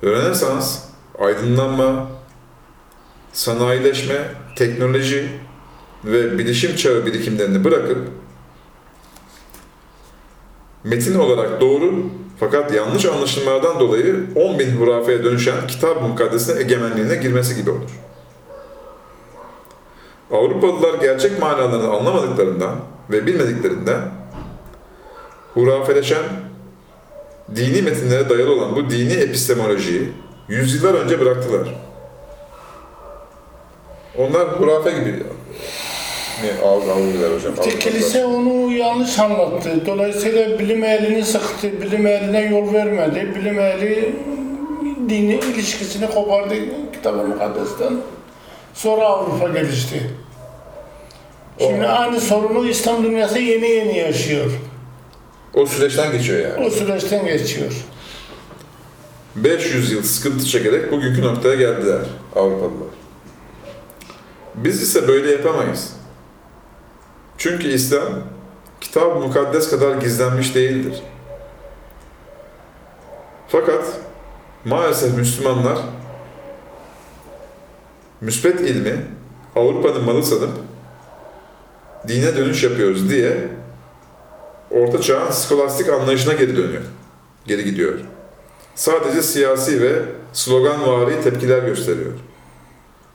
Rönesans, 0.04 0.84
aydınlanma, 1.18 2.10
sanayileşme, 3.32 4.34
teknoloji 4.56 5.28
ve 6.04 6.38
bilişim 6.38 6.76
çağı 6.76 7.06
birikimlerini 7.06 7.64
bırakıp 7.64 7.98
metin 10.84 11.18
olarak 11.18 11.60
doğru 11.60 12.10
fakat 12.44 12.74
yanlış 12.74 13.04
anlaşılmalardan 13.04 13.80
dolayı 13.80 14.26
10 14.36 14.58
bin 14.58 14.70
hurafeye 14.70 15.24
dönüşen 15.24 15.66
kitab-ı 15.66 16.00
mukaddesine 16.00 16.60
egemenliğine 16.60 17.16
girmesi 17.16 17.56
gibi 17.56 17.70
olur. 17.70 17.90
Avrupalılar 20.32 20.94
gerçek 20.94 21.40
manalarını 21.40 21.90
anlamadıklarından 21.90 22.74
ve 23.10 23.26
bilmediklerinden 23.26 24.00
hurafeleşen 25.54 26.22
dini 27.56 27.82
metinlere 27.82 28.28
dayalı 28.28 28.52
olan 28.52 28.76
bu 28.76 28.90
dini 28.90 29.12
epistemolojiyi 29.12 30.12
yüzyıllar 30.48 30.94
önce 30.94 31.20
bıraktılar. 31.20 31.74
Onlar 34.18 34.48
hurafe 34.48 34.90
gibi 34.90 35.22
ne 36.42 37.28
hocam? 37.34 37.54
İşte 37.66 37.78
kilise 37.78 38.24
onu 38.24 38.72
yanlış 38.72 39.18
anlattı. 39.18 39.86
Dolayısıyla 39.86 40.58
bilim 40.58 40.84
ehlini 40.84 41.24
sıktı, 41.24 41.82
bilim 41.82 42.06
ehline 42.06 42.40
yol 42.40 42.72
vermedi. 42.72 43.32
Bilim 43.34 43.58
ehli 43.58 44.16
dini 45.08 45.34
ilişkisini 45.34 46.10
kopardı 46.10 46.54
kitab-ı 46.92 47.28
mukaddesten. 47.28 47.92
Sonra 48.74 49.04
Avrupa 49.04 49.48
gelişti. 49.48 50.10
Şimdi 51.58 51.84
O- 51.86 51.88
aynı 51.88 52.20
sorunu 52.20 52.68
İslam 52.68 53.04
dünyası 53.04 53.38
yeni 53.38 53.68
yeni 53.70 53.98
yaşıyor. 53.98 54.50
O 55.54 55.66
süreçten 55.66 56.12
geçiyor 56.12 56.38
yani. 56.50 56.66
O 56.66 56.70
süreçten 56.70 57.26
geçiyor. 57.26 57.72
500 59.36 59.92
yıl 59.92 60.02
sıkıntı 60.02 60.46
çekerek 60.46 60.92
bugünkü 60.92 61.22
noktaya 61.22 61.54
geldiler 61.54 62.00
Avrupalılar. 62.36 62.94
Biz 64.54 64.82
ise 64.82 65.08
böyle 65.08 65.30
yapamayız. 65.30 65.92
Çünkü 67.38 67.68
İslam 67.68 68.08
kitab-ı 68.80 69.14
mukaddes 69.14 69.70
kadar 69.70 69.96
gizlenmiş 69.96 70.54
değildir. 70.54 71.02
Fakat 73.48 73.84
maalesef 74.64 75.16
Müslümanlar 75.16 75.78
müsbet 78.20 78.60
ilmi 78.60 79.06
Avrupa'nın 79.56 80.04
malı 80.04 80.24
sanıp 80.24 80.50
dine 82.08 82.36
dönüş 82.36 82.64
yapıyoruz 82.64 83.10
diye 83.10 83.48
Orta 84.70 85.00
Çağ'ın 85.00 85.30
skolastik 85.30 85.88
anlayışına 85.88 86.32
geri 86.32 86.56
dönüyor. 86.56 86.82
Geri 87.46 87.64
gidiyor 87.64 87.98
sadece 88.74 89.22
siyasi 89.22 89.82
ve 89.82 90.02
sloganvari 90.32 91.22
tepkiler 91.22 91.62
gösteriyor. 91.62 92.12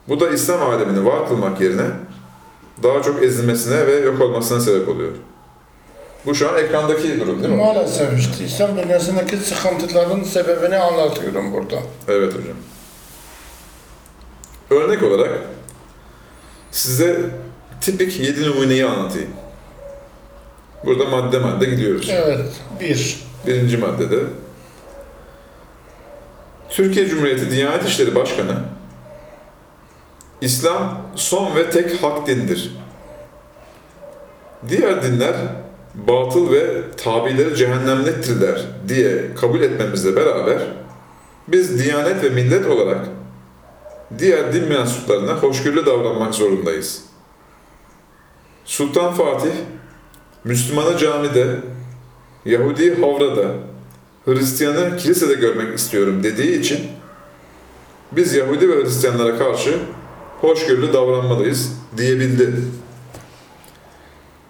Bu 0.08 0.20
da 0.20 0.30
İslam 0.30 0.70
alemini 0.70 1.06
var 1.06 1.28
kılmak 1.28 1.62
yerine 1.62 1.86
daha 2.84 3.02
çok 3.02 3.24
ezilmesine 3.24 3.88
ve 3.88 3.96
yok 3.96 4.22
olmasına 4.22 4.60
sebep 4.60 4.90
oluyor. 4.90 5.12
Bu 6.26 6.36
şu 6.36 6.50
an 6.50 6.58
ekrandaki 6.58 7.20
durum 7.20 7.44
değil 7.44 7.54
mi? 7.54 7.64
Maalesef 7.64 8.20
işte 8.20 8.46
İslam 8.46 8.78
dünyasındaki 8.78 9.38
sıkıntıların 9.38 10.24
sebebini 10.24 10.78
anlatıyorum 10.78 11.54
burada. 11.54 11.76
Evet 12.08 12.34
hocam. 12.34 12.58
Örnek 14.70 15.04
olarak 15.04 15.30
size 16.72 17.20
tipik 17.82 18.20
7 18.20 18.46
numuneyi 18.50 18.86
anlatayım. 18.86 19.30
Burada 20.86 21.06
madde 21.06 21.40
madde 21.40 21.66
gidiyoruz. 21.66 22.10
Evet, 22.12 22.52
bir. 22.80 23.20
Birinci 23.48 23.78
maddede 23.78 24.20
Türkiye 26.70 27.08
Cumhuriyeti 27.08 27.52
Diyanet 27.52 27.86
İşleri 27.86 28.16
Başkanı 28.16 28.56
İslam 30.42 31.02
son 31.16 31.56
ve 31.56 31.70
tek 31.70 32.04
hak 32.04 32.28
dindir. 32.28 32.76
Diğer 34.70 35.04
dinler 35.04 35.36
batıl 35.96 36.52
ve 36.52 36.82
tabileri 36.98 37.56
cehennemliktirler 37.56 38.62
diye 38.88 39.36
kabul 39.36 39.62
etmemizle 39.62 40.16
beraber 40.16 40.62
biz 41.48 41.84
Diyanet 41.84 42.24
ve 42.24 42.30
millet 42.30 42.68
olarak 42.68 43.06
diğer 44.20 44.54
din 44.54 44.70
mensuplarına 44.70 45.34
hoşgörülü 45.34 45.86
davranmak 45.86 46.36
zorundayız. 46.36 47.04
Sultan 48.66 49.14
Fatih 49.14 49.52
Müslümanı 50.44 50.98
camide, 50.98 51.56
Yahudi 52.46 53.02
havrada, 53.02 53.52
Hristiyanı 54.26 54.98
kilisede 54.98 55.34
görmek 55.34 55.80
istiyorum 55.80 56.24
dediği 56.24 56.60
için 56.60 56.80
biz 58.12 58.34
Yahudi 58.34 58.70
ve 58.70 58.84
Hristiyanlara 58.84 59.38
karşı 59.38 59.80
hoşgörülü 60.42 60.94
davranmalıyız 60.94 61.74
diyebildi. 61.98 62.54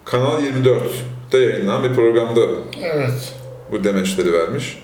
Kanal 0.04 0.42
24'te 0.42 1.38
yayınlanan 1.38 1.84
bir 1.84 1.94
programda 1.94 2.40
Evet. 2.82 3.34
bu 3.72 3.84
demeçleri 3.84 4.32
vermiş. 4.32 4.82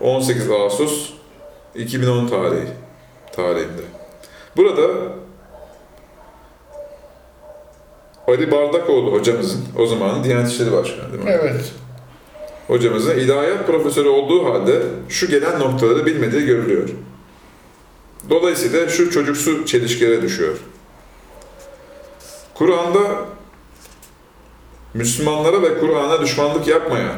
18 0.00 0.50
Ağustos 0.50 1.10
2010 1.74 2.26
tarihi 2.28 2.68
tarihinde. 3.36 3.82
Burada 4.56 4.82
Ali 8.28 8.50
Bardakoğlu 8.50 9.12
hocamızın, 9.12 9.64
o 9.78 9.86
zamanın 9.86 10.24
Diyanet 10.24 10.48
İşleri 10.50 10.72
Başkanı 10.72 11.12
değil 11.12 11.24
mi? 11.24 11.30
Evet. 11.30 11.72
hocamızın 12.66 13.18
ilahiyat 13.18 13.66
profesörü 13.66 14.08
olduğu 14.08 14.44
halde 14.44 14.82
şu 15.08 15.26
gelen 15.26 15.60
noktaları 15.60 16.06
bilmediği 16.06 16.46
görülüyor. 16.46 16.88
Dolayısıyla 18.30 18.88
şu 18.88 19.10
çocuksu 19.10 19.66
çelişkilere 19.66 20.22
düşüyor. 20.22 20.56
Kur'an'da 22.54 23.26
Müslümanlara 24.94 25.62
ve 25.62 25.78
Kur'an'a 25.78 26.20
düşmanlık 26.22 26.68
yapmayan 26.68 27.16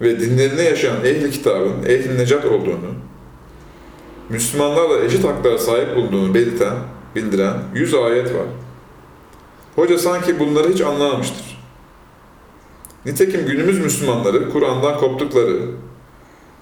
ve 0.00 0.20
dinlerini 0.20 0.64
yaşayan 0.64 1.04
ehli 1.04 1.30
kitabın 1.30 1.82
ehli 1.86 2.18
necat 2.18 2.44
olduğunu, 2.44 2.94
Müslümanlarla 4.28 5.04
eşit 5.04 5.24
haklara 5.24 5.58
sahip 5.58 5.96
olduğunu 5.96 6.34
belirten, 6.34 6.74
bildiren 7.14 7.54
100 7.74 7.94
ayet 7.94 8.34
var. 8.34 8.46
Hoca 9.76 9.98
sanki 9.98 10.38
bunları 10.38 10.68
hiç 10.68 10.80
anlamamıştır. 10.80 11.58
Nitekim 13.06 13.46
günümüz 13.46 13.78
Müslümanları 13.78 14.50
Kur'an'dan 14.50 14.98
koptukları 14.98 15.60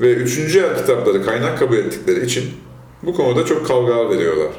ve 0.01 0.15
üçüncü 0.15 0.59
el 0.61 0.77
kitapları 0.77 1.25
kaynak 1.25 1.59
kabul 1.59 1.77
ettikleri 1.77 2.25
için 2.25 2.64
bu 3.07 3.17
konuda 3.17 3.45
çok 3.47 3.67
kavga 3.67 4.11
veriyorlar. 4.11 4.53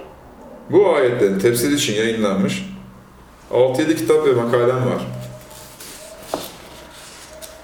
Bu 0.70 0.96
ayetlerin 0.96 1.40
tefsiri 1.40 1.74
için 1.76 1.94
yayınlanmış 1.94 2.66
6-7 3.52 3.96
kitap 3.96 4.28
ve 4.28 4.32
makalem 4.32 4.86
var. 4.86 5.08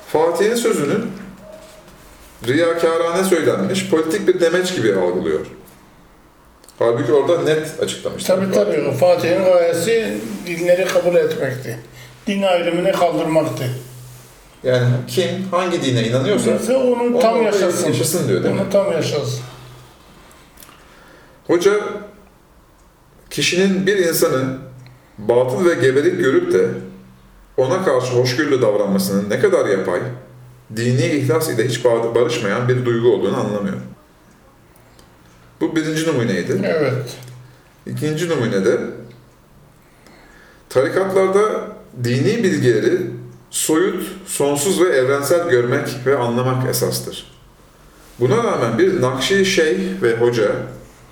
Fatih'in 0.07 0.55
sözünü 0.55 0.95
riyakârane 2.47 3.23
söylenmiş 3.23 3.89
politik 3.89 4.27
bir 4.27 4.39
demeç 4.39 4.75
gibi 4.75 4.95
algılıyor. 4.95 5.39
Halbuki 6.79 7.13
orada 7.13 7.41
net 7.41 7.79
açıklamış. 7.83 8.23
Tabii 8.23 8.51
tabii. 8.51 8.91
Fatih'in 8.99 9.43
gayesi 9.43 10.17
dinleri 10.47 10.85
kabul 10.85 11.15
etmekti. 11.15 11.79
Din 12.27 12.41
ayrımını 12.41 12.91
kaldırmaktı. 12.91 13.63
Yani 14.63 14.87
kim 15.07 15.29
hangi 15.51 15.83
dine 15.83 16.07
inanıyorsa 16.07 16.57
Kimse 16.57 16.77
onu 16.77 17.19
tam 17.19 17.43
yaşasın. 17.43 17.87
yaşasın 17.87 18.27
diyor 18.27 18.43
değil 18.43 18.55
mi? 18.55 18.61
Onu 18.61 18.69
tam 18.69 18.91
yaşasın. 18.91 19.39
Hoca 21.51 21.79
kişinin 23.29 23.87
bir 23.87 23.97
insanı 23.97 24.57
batıl 25.17 25.65
ve 25.65 25.73
gebelik 25.73 26.19
görüp 26.19 26.53
de 26.53 26.67
ona 27.57 27.85
karşı 27.85 28.13
hoşgörülü 28.13 28.61
davranmasının 28.61 29.29
ne 29.29 29.39
kadar 29.39 29.65
yapay, 29.65 29.99
dini 30.75 31.05
ihlas 31.05 31.49
ile 31.49 31.67
hiç 31.67 31.85
barışmayan 31.85 32.69
bir 32.69 32.85
duygu 32.85 33.13
olduğunu 33.13 33.39
anlamıyor. 33.39 33.77
Bu 35.61 35.75
birinci 35.75 36.07
numuneydi. 36.07 36.61
Evet. 36.63 37.17
İkinci 37.85 38.29
numunede 38.29 38.79
tarikatlarda 40.69 41.41
dini 42.03 42.43
bilgileri 42.43 42.97
soyut, 43.49 44.11
sonsuz 44.25 44.81
ve 44.81 44.89
evrensel 44.89 45.49
görmek 45.49 45.89
ve 46.05 46.17
anlamak 46.17 46.69
esastır. 46.69 47.31
Buna 48.19 48.37
rağmen 48.37 48.77
bir 48.77 49.01
Nakşi 49.01 49.45
Şeyh 49.45 50.01
ve 50.01 50.17
hoca 50.17 50.51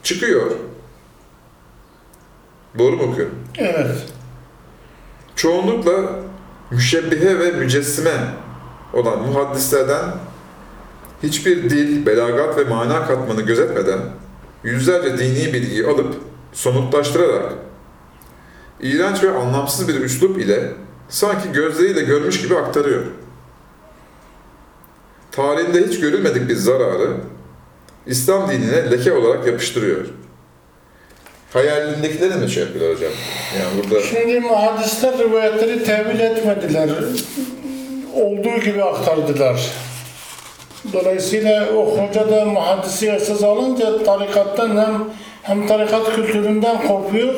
çıkıyor. 0.03 0.51
Doğru 2.77 2.97
mu 2.97 3.03
okuyorum? 3.03 3.35
Evet. 3.57 4.05
Çoğunlukla 5.35 6.19
müşebbihe 6.71 7.39
ve 7.39 7.51
mücessime 7.51 8.33
olan 8.93 9.19
muhaddislerden 9.19 10.03
hiçbir 11.23 11.69
dil, 11.69 12.05
belagat 12.05 12.57
ve 12.57 12.63
mana 12.63 13.07
katmanı 13.07 13.41
gözetmeden 13.41 13.99
yüzlerce 14.63 15.17
dini 15.17 15.53
bilgiyi 15.53 15.85
alıp 15.85 16.15
somutlaştırarak 16.53 17.53
iğrenç 18.81 19.23
ve 19.23 19.31
anlamsız 19.31 19.87
bir 19.87 20.01
üslup 20.01 20.41
ile 20.41 20.73
sanki 21.09 21.51
gözleriyle 21.51 22.01
görmüş 22.01 22.41
gibi 22.41 22.57
aktarıyor. 22.57 23.03
Tarihinde 25.31 25.87
hiç 25.87 25.99
görülmedik 25.99 26.49
bir 26.49 26.55
zararı 26.55 27.13
İslam 28.09 28.51
dinine 28.51 28.91
leke 28.91 29.13
olarak 29.13 29.47
yapıştırıyor. 29.47 30.05
Hayalindekileri 31.53 32.35
mi 32.35 32.49
şey 32.49 32.63
yapıyorlar 32.63 32.95
hocam? 32.95 33.11
Yani 33.59 33.83
burada 33.83 34.03
Şimdi 34.03 34.39
muhaddisler 34.39 35.17
rivayetleri 35.17 35.83
tevil 35.83 36.19
etmediler. 36.19 36.89
Olduğu 38.15 38.59
gibi 38.65 38.83
aktardılar. 38.83 39.71
Dolayısıyla 40.93 41.69
o 41.75 41.97
hoca 41.97 42.31
da 42.31 42.45
muhaddisi 42.45 43.09
esas 43.09 43.43
alınca 43.43 44.03
tarikattan 44.03 44.77
hem 44.77 45.03
hem 45.43 45.67
tarikat 45.67 46.15
kültüründen 46.15 46.87
kopuyor 46.87 47.33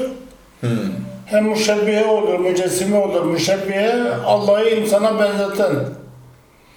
hem 1.26 1.46
müşebbihe 1.46 2.06
olur, 2.06 2.40
mücessime 2.40 2.98
olur. 2.98 3.26
Müşebbihe 3.26 3.94
Allah'ı 4.26 4.70
insana 4.70 5.20
benzeten. 5.20 5.76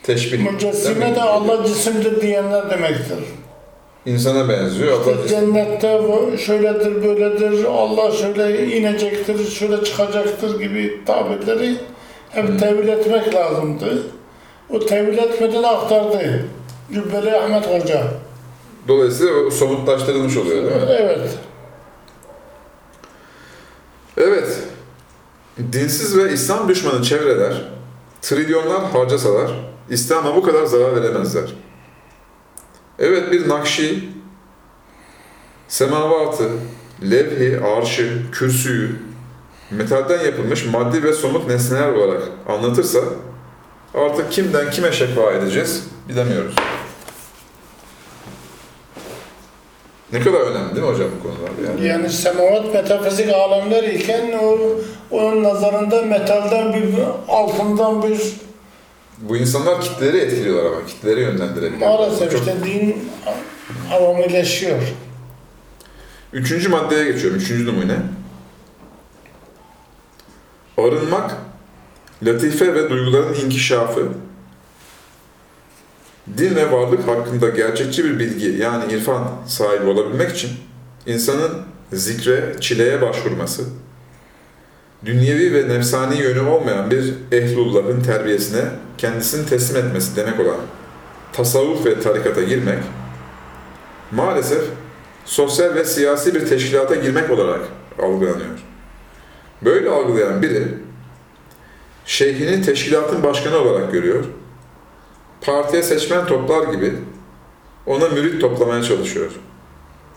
Teşbih. 0.03 0.53
Mücessime 0.53 1.15
de 1.17 1.23
Allah 1.23 1.67
cisimdir 1.67 2.21
diyenler 2.21 2.71
demektir. 2.71 3.19
İnsana 4.07 4.49
benziyor. 4.49 4.93
Allah 4.93 5.13
İşte 5.13 5.29
cennette 5.29 6.01
bu 6.03 6.39
şöyledir, 6.39 7.03
böyledir, 7.03 7.65
Allah 7.65 8.13
şöyle 8.13 8.67
inecektir, 8.77 9.51
şöyle 9.51 9.85
çıkacaktır 9.85 10.61
gibi 10.61 11.05
tabirleri 11.07 11.77
hep 12.31 12.59
tevil 12.61 12.89
etmek 12.89 13.35
lazımdı. 13.35 14.03
O 14.71 14.87
tevil 14.87 15.19
etmeden 15.19 15.63
aktardı. 15.63 16.45
Cübbeli 16.93 17.37
Ahmet 17.37 17.67
Hoca. 17.67 18.05
Dolayısıyla 18.89 19.51
somutlaştırılmış 19.51 20.37
oluyor 20.37 20.57
değil 20.57 20.83
mi? 20.83 20.89
Evet. 20.89 21.39
Evet. 24.17 24.59
Dinsiz 25.73 26.17
ve 26.19 26.33
İslam 26.33 26.69
düşmanı 26.69 27.03
çevreler 27.03 27.63
trilyonlar 28.23 28.85
harcasalar 28.85 29.51
İslam'a 29.91 30.37
bu 30.37 30.43
kadar 30.43 30.65
zarar 30.67 31.03
veremezler. 31.03 31.55
Evet 32.99 33.33
bir 33.33 33.49
nakşi 33.49 34.09
semavatı, 35.69 36.49
levhi, 37.11 37.61
arşı, 37.61 38.23
kürsüyü 38.33 38.97
metalden 39.71 40.25
yapılmış 40.25 40.67
maddi 40.67 41.03
ve 41.03 41.13
somut 41.13 41.49
nesneler 41.49 41.89
olarak 41.89 42.23
anlatırsa 42.49 42.99
artık 43.95 44.33
kimden 44.33 44.71
kime 44.71 44.93
şekva 44.93 45.33
edeceğiz 45.33 45.85
bilemiyoruz. 46.09 46.55
Ne 50.13 50.21
kadar 50.21 50.41
önemli 50.41 50.75
değil 50.75 50.87
mi 50.87 50.93
hocam 50.93 51.09
bu 51.19 51.23
konular? 51.23 51.51
Yani, 51.69 51.87
Yani 51.87 52.11
semavat 52.11 52.75
metafizik 52.75 53.29
alemler 53.35 53.85
iken 53.85 54.39
o, 54.43 54.59
onun 55.11 55.45
nazarında 55.45 56.03
metalden 56.03 56.73
bir, 56.73 56.95
altından 57.29 58.03
bir 58.03 58.35
bu 59.21 59.37
insanlar 59.37 59.81
kitleleri 59.81 60.17
etkiliyorlar 60.17 60.73
ama 60.73 60.87
kitleleri 60.87 61.21
yönlendirebiliyorlar. 61.21 61.99
maalesef 61.99 62.31
Çok- 62.33 62.41
işte 62.41 62.57
din 62.65 63.11
avamileşiyor. 63.93 64.83
Üçüncü 66.33 66.69
maddeye 66.69 67.13
geçiyorum. 67.13 67.39
Üçüncü 67.39 67.67
numune. 67.67 67.97
Arınmak, 70.79 71.37
latife 72.23 72.75
ve 72.75 72.91
duyguların 72.91 73.35
inkişafı, 73.35 74.09
din 76.39 76.57
ve 76.57 76.73
varlık 76.73 77.09
hakkında 77.09 77.49
gerçekçi 77.49 78.05
bir 78.05 78.19
bilgi 78.19 78.63
yani 78.63 78.93
irfan 78.93 79.31
sahibi 79.47 79.87
olabilmek 79.87 80.31
için 80.31 80.51
insanın 81.07 81.63
zikre, 81.93 82.57
çileye 82.61 83.03
başvurması, 83.03 83.65
dünyevi 85.05 85.55
ve 85.55 85.69
nefsani 85.69 86.19
yönü 86.19 86.41
olmayan 86.41 86.91
bir 86.91 87.15
ehlullahın 87.33 88.01
terbiyesine 88.01 88.63
kendisini 88.99 89.47
teslim 89.47 89.87
etmesi 89.87 90.17
demek 90.17 90.41
olan 90.41 90.57
tasavvuf 91.33 91.87
ve 91.87 92.01
tarikata 92.01 92.43
girmek, 92.43 92.79
maalesef 94.11 94.63
sosyal 95.25 95.75
ve 95.75 95.85
siyasi 95.85 96.35
bir 96.35 96.47
teşkilata 96.47 96.95
girmek 96.95 97.31
olarak 97.31 97.61
algılanıyor. 98.03 98.59
Böyle 99.63 99.91
algılayan 99.91 100.43
biri, 100.43 100.69
şeyhini 102.07 102.63
teşkilatın 102.63 103.23
başkanı 103.23 103.59
olarak 103.59 103.93
görüyor, 103.93 104.25
partiye 105.41 105.83
seçmen 105.83 106.27
toplar 106.27 106.73
gibi 106.73 106.95
ona 107.87 108.09
mürit 108.09 108.41
toplamaya 108.41 108.83
çalışıyor. 108.83 109.31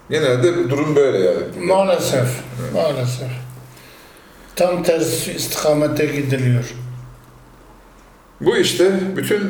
Genelde 0.09 0.69
durum 0.69 0.95
böyle 0.95 1.17
yani. 1.17 1.65
Maalesef, 1.65 2.27
maalesef. 2.73 3.46
Tam 4.57 4.83
tersi 4.83 5.31
istikamette 5.31 6.05
gidiliyor. 6.05 6.73
Bu 8.41 8.57
işte 8.57 8.91
bütün 9.15 9.41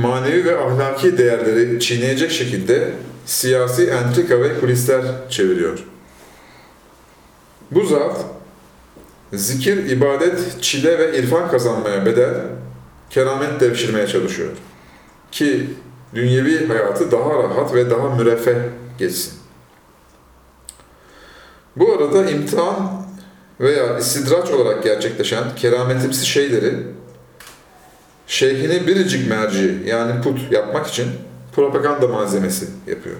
manevi 0.00 0.44
ve 0.44 0.58
ahlaki 0.58 1.18
değerleri 1.18 1.80
çiğneyecek 1.80 2.30
şekilde 2.30 2.92
siyasi 3.26 3.86
entrika 3.86 4.40
ve 4.40 4.60
kulisler 4.60 5.02
çeviriyor. 5.30 5.78
Bu 7.70 7.86
zat 7.86 8.24
zikir, 9.32 9.90
ibadet, 9.90 10.62
çile 10.62 10.98
ve 10.98 11.18
irfan 11.18 11.50
kazanmaya 11.50 12.06
bedel 12.06 12.34
keramet 13.10 13.60
devşirmeye 13.60 14.06
çalışıyor. 14.06 14.50
Ki 15.32 15.70
dünyevi 16.14 16.66
hayatı 16.68 17.10
daha 17.10 17.30
rahat 17.30 17.74
ve 17.74 17.90
daha 17.90 18.14
müreffeh 18.14 18.56
geçsin. 18.98 19.32
Bu 21.76 21.92
arada 21.92 22.30
imtihan 22.30 23.05
veya 23.60 23.98
istidraç 23.98 24.50
olarak 24.50 24.84
gerçekleşen 24.84 25.44
kerametimsi 25.56 26.26
şeyleri 26.26 26.74
şeyhini 28.26 28.86
biricik 28.86 29.30
merci 29.30 29.82
yani 29.86 30.22
put 30.22 30.52
yapmak 30.52 30.86
için 30.86 31.06
propaganda 31.56 32.08
malzemesi 32.08 32.66
yapıyor. 32.86 33.16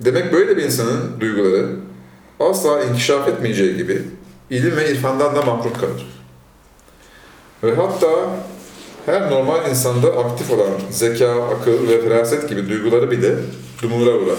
Demek 0.00 0.32
böyle 0.32 0.56
bir 0.56 0.62
insanın 0.62 1.20
duyguları 1.20 1.66
asla 2.40 2.84
inkişaf 2.84 3.28
etmeyeceği 3.28 3.76
gibi 3.76 4.02
ilim 4.50 4.76
ve 4.76 4.92
irfandan 4.92 5.36
da 5.36 5.42
mahrum 5.42 5.72
kalır. 5.72 6.20
Ve 7.62 7.74
hatta 7.74 8.08
her 9.06 9.30
normal 9.30 9.70
insanda 9.70 10.08
aktif 10.08 10.50
olan 10.50 10.70
zeka, 10.90 11.48
akıl 11.48 11.88
ve 11.88 12.02
feraset 12.02 12.48
gibi 12.48 12.68
duyguları 12.68 13.10
bile 13.10 13.34
dumura 13.82 14.10
uğrar. 14.10 14.38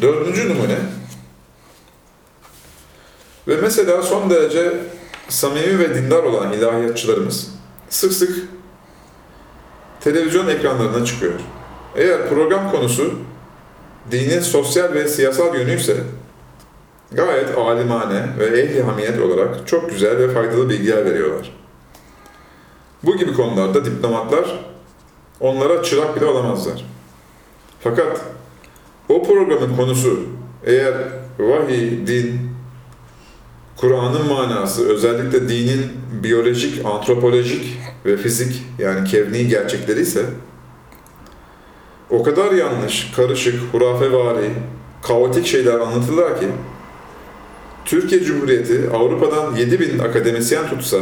Dördüncü 0.00 0.48
numune 0.48 0.78
ve 3.48 3.56
mesela 3.56 4.02
son 4.02 4.30
derece 4.30 4.72
samimi 5.28 5.78
ve 5.78 5.94
dindar 5.94 6.22
olan 6.22 6.52
ilahiyatçılarımız 6.52 7.50
sık 7.90 8.12
sık 8.12 8.38
televizyon 10.00 10.48
ekranlarına 10.48 11.04
çıkıyor. 11.04 11.32
Eğer 11.96 12.28
program 12.28 12.70
konusu 12.70 13.14
dinin 14.10 14.40
sosyal 14.40 14.92
ve 14.92 15.08
siyasal 15.08 15.54
yönüyse 15.54 15.96
gayet 17.12 17.58
alimane 17.58 18.26
ve 18.38 18.60
ehli 18.60 18.82
hamiyet 18.82 19.20
olarak 19.20 19.68
çok 19.68 19.90
güzel 19.90 20.18
ve 20.18 20.34
faydalı 20.34 20.68
bilgiler 20.68 21.04
veriyorlar. 21.04 21.52
Bu 23.02 23.16
gibi 23.16 23.34
konularda 23.34 23.84
diplomatlar 23.84 24.64
onlara 25.40 25.82
çırak 25.82 26.16
bile 26.16 26.24
olamazlar. 26.24 26.84
Fakat 27.80 28.20
o 29.08 29.22
programın 29.22 29.76
konusu 29.76 30.20
eğer 30.64 30.94
vahiy, 31.38 32.06
din, 32.06 32.52
Kur'an'ın 33.76 34.26
manası 34.26 34.88
özellikle 34.88 35.48
dinin 35.48 35.86
biyolojik, 36.22 36.86
antropolojik 36.86 37.78
ve 38.04 38.16
fizik 38.16 38.62
yani 38.78 39.08
kevni 39.08 39.48
gerçekleri 39.48 40.00
ise 40.00 40.26
o 42.10 42.22
kadar 42.22 42.52
yanlış, 42.52 43.12
karışık, 43.16 43.54
hurafevari, 43.72 44.50
kaotik 45.02 45.46
şeyler 45.46 45.74
anlatırlar 45.74 46.40
ki 46.40 46.46
Türkiye 47.84 48.24
Cumhuriyeti 48.24 48.90
Avrupa'dan 48.94 49.56
7000 49.56 49.98
akademisyen 49.98 50.68
tutsa 50.68 50.98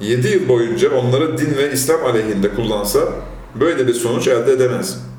7 0.00 0.28
yıl 0.28 0.48
boyunca 0.48 0.90
onları 0.90 1.38
din 1.38 1.56
ve 1.56 1.72
İslam 1.72 2.04
aleyhinde 2.04 2.54
kullansa 2.54 3.00
böyle 3.60 3.86
bir 3.86 3.94
sonuç 3.94 4.28
elde 4.28 4.52
edemez. 4.52 5.09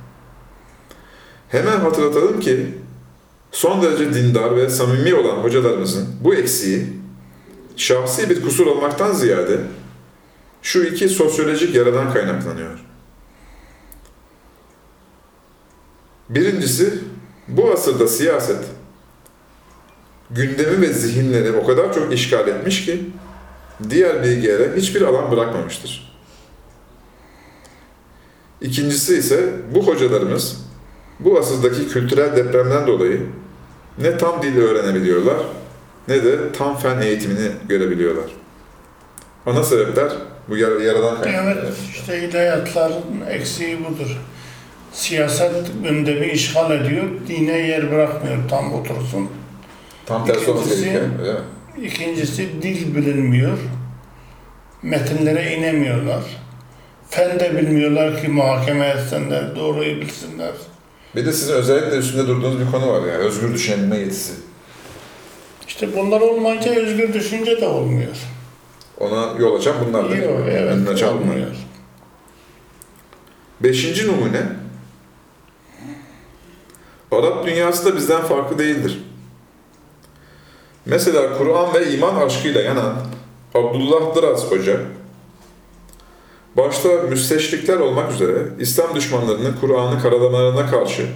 Hemen 1.51 1.79
hatırlatalım 1.79 2.39
ki 2.39 2.67
son 3.51 3.81
derece 3.81 4.13
dindar 4.13 4.55
ve 4.55 4.69
samimi 4.69 5.15
olan 5.15 5.35
hocalarımızın 5.35 6.07
bu 6.21 6.35
eksiği 6.35 6.87
şahsi 7.77 8.29
bir 8.29 8.41
kusur 8.41 8.67
olmaktan 8.67 9.13
ziyade 9.13 9.61
şu 10.61 10.83
iki 10.83 11.09
sosyolojik 11.09 11.75
yaradan 11.75 12.13
kaynaklanıyor. 12.13 12.79
Birincisi 16.29 16.93
bu 17.47 17.71
asırda 17.71 18.07
siyaset 18.07 18.65
gündemi 20.29 20.81
ve 20.81 20.93
zihinleri 20.93 21.51
o 21.51 21.65
kadar 21.65 21.93
çok 21.93 22.13
işgal 22.13 22.47
etmiş 22.47 22.85
ki 22.85 23.09
diğer 23.89 24.23
bilgilere 24.23 24.75
hiçbir 24.75 25.01
alan 25.01 25.31
bırakmamıştır. 25.31 26.17
İkincisi 28.61 29.17
ise 29.17 29.53
bu 29.75 29.87
hocalarımız 29.87 30.70
bu 31.23 31.39
asırdaki 31.39 31.87
kültürel 31.87 32.35
depremden 32.35 32.87
dolayı 32.87 33.21
ne 33.97 34.17
tam 34.17 34.43
dili 34.43 34.59
öğrenebiliyorlar 34.63 35.37
ne 36.07 36.23
de 36.23 36.51
tam 36.51 36.77
fen 36.77 37.01
eğitimini 37.01 37.51
görebiliyorlar. 37.69 38.25
Ana 39.45 39.63
sebepler 39.63 40.11
bu 40.49 40.57
yar- 40.57 40.81
yaradan. 40.81 41.17
Evet, 41.25 41.63
işte 41.91 42.19
ilahiyatların 42.19 43.03
eksiği 43.29 43.79
budur. 43.85 44.17
Siyaset 44.93 45.53
gündemi 45.83 46.25
işgal 46.25 46.71
ediyor, 46.71 47.03
dine 47.27 47.57
yer 47.57 47.91
bırakmıyor 47.91 48.37
tam 48.49 48.73
otursun. 48.73 49.29
Tam 50.05 50.25
tersi 50.25 50.51
olması 50.51 50.85
gerekiyor. 50.85 51.39
İkincisi 51.83 52.61
dil 52.61 52.95
bilinmiyor. 52.95 53.57
Metinlere 54.83 55.51
inemiyorlar. 55.55 56.23
Fen 57.09 57.39
de 57.39 57.57
bilmiyorlar 57.57 58.21
ki 58.21 58.27
muhakeme 58.27 58.87
etsinler, 58.87 59.55
doğruyu 59.55 60.01
bilsinler. 60.01 60.51
Bir 61.15 61.25
de 61.25 61.33
sizin 61.33 61.53
özellikle 61.53 61.97
üstünde 61.97 62.27
durduğunuz 62.27 62.59
bir 62.59 62.71
konu 62.71 62.87
var 62.87 63.07
ya, 63.07 63.13
özgür 63.13 63.53
düşünebilme 63.53 63.97
yetisi. 63.97 64.33
İşte 65.67 65.95
bunlar 65.97 66.21
olmayınca 66.21 66.75
özgür 66.75 67.13
düşünce 67.13 67.61
de 67.61 67.67
olmuyor. 67.67 68.17
Ona 68.99 69.33
yol 69.39 69.55
açan 69.59 69.75
bunlar 69.87 70.09
da. 70.09 70.15
Yok, 70.15 70.41
evet, 70.49 70.77
bunlar. 70.81 71.01
olmuyor. 71.01 71.47
Beşinci 73.59 74.07
numune, 74.07 74.43
Arap 77.11 77.45
dünyası 77.45 77.85
da 77.85 77.95
bizden 77.95 78.21
farklı 78.21 78.59
değildir. 78.59 79.03
Mesela 80.85 81.37
Kur'an 81.37 81.73
ve 81.73 81.91
iman 81.93 82.15
aşkıyla 82.15 82.61
yanan 82.61 82.95
Abdullah 83.53 84.15
Dıraz 84.15 84.51
Hoca, 84.51 84.79
başta 86.57 86.89
müsteşrikler 86.89 87.77
olmak 87.77 88.11
üzere 88.11 88.47
İslam 88.59 88.95
düşmanlarının 88.95 89.55
Kur'an'ı 89.61 90.01
karalamalarına 90.01 90.71
karşı 90.71 91.07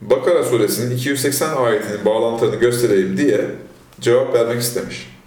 Bakara 0.00 0.44
suresinin 0.44 0.96
280 0.96 1.56
ayetinin 1.56 2.04
bağlantılarını 2.04 2.56
göstereyim 2.56 3.16
diye 3.16 3.50
cevap 4.00 4.34
vermek 4.34 4.60
istemiş. 4.60 5.18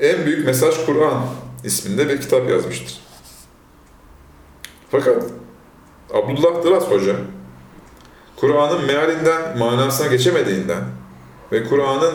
En 0.00 0.26
Büyük 0.26 0.46
Mesaj 0.46 0.86
Kur'an 0.86 1.24
isminde 1.64 2.08
bir 2.08 2.20
kitap 2.20 2.50
yazmıştır. 2.50 3.00
Fakat 4.90 5.22
Abdullah 6.14 6.64
Dıras 6.64 6.84
Hoca, 6.84 7.16
Kur'an'ın 8.36 8.86
mealinden 8.86 9.58
manasına 9.58 10.06
geçemediğinden 10.06 10.84
ve 11.52 11.64
Kur'an'ın 11.64 12.14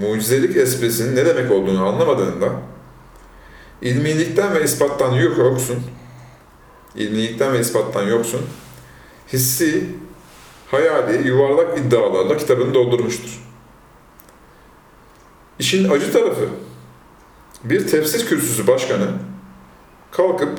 mucizelik 0.00 0.56
esprisinin 0.56 1.16
ne 1.16 1.26
demek 1.26 1.52
olduğunu 1.52 1.86
anlamadığından, 1.86 2.52
ilmilikten 3.84 4.54
ve 4.54 4.64
ispattan 4.64 5.12
yok 5.12 5.38
yoksun, 5.38 5.76
ilmilikten 6.94 7.52
ve 7.52 7.60
ispattan 7.60 8.02
yoksun, 8.02 8.40
hissi, 9.32 9.84
hayali, 10.70 11.28
yuvarlak 11.28 11.78
iddialarla 11.78 12.36
kitabını 12.36 12.74
doldurmuştur. 12.74 13.40
İşin 15.58 15.90
acı 15.90 16.12
tarafı, 16.12 16.48
bir 17.64 17.86
tefsir 17.86 18.26
kürsüsü 18.26 18.66
başkanı 18.66 19.06
kalkıp 20.10 20.58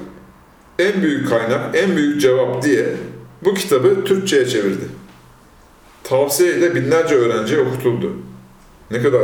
en 0.80 1.02
büyük 1.02 1.30
kaynak, 1.30 1.76
en 1.76 1.96
büyük 1.96 2.22
cevap 2.22 2.64
diye 2.64 2.96
bu 3.42 3.54
kitabı 3.54 4.06
Türkçe'ye 4.06 4.48
çevirdi. 4.48 4.86
Tavsiyeyle 6.04 6.76
binlerce 6.76 7.16
öğrenciye 7.16 7.62
okutuldu. 7.62 8.18
Ne 8.92 9.02
kadar 9.02 9.22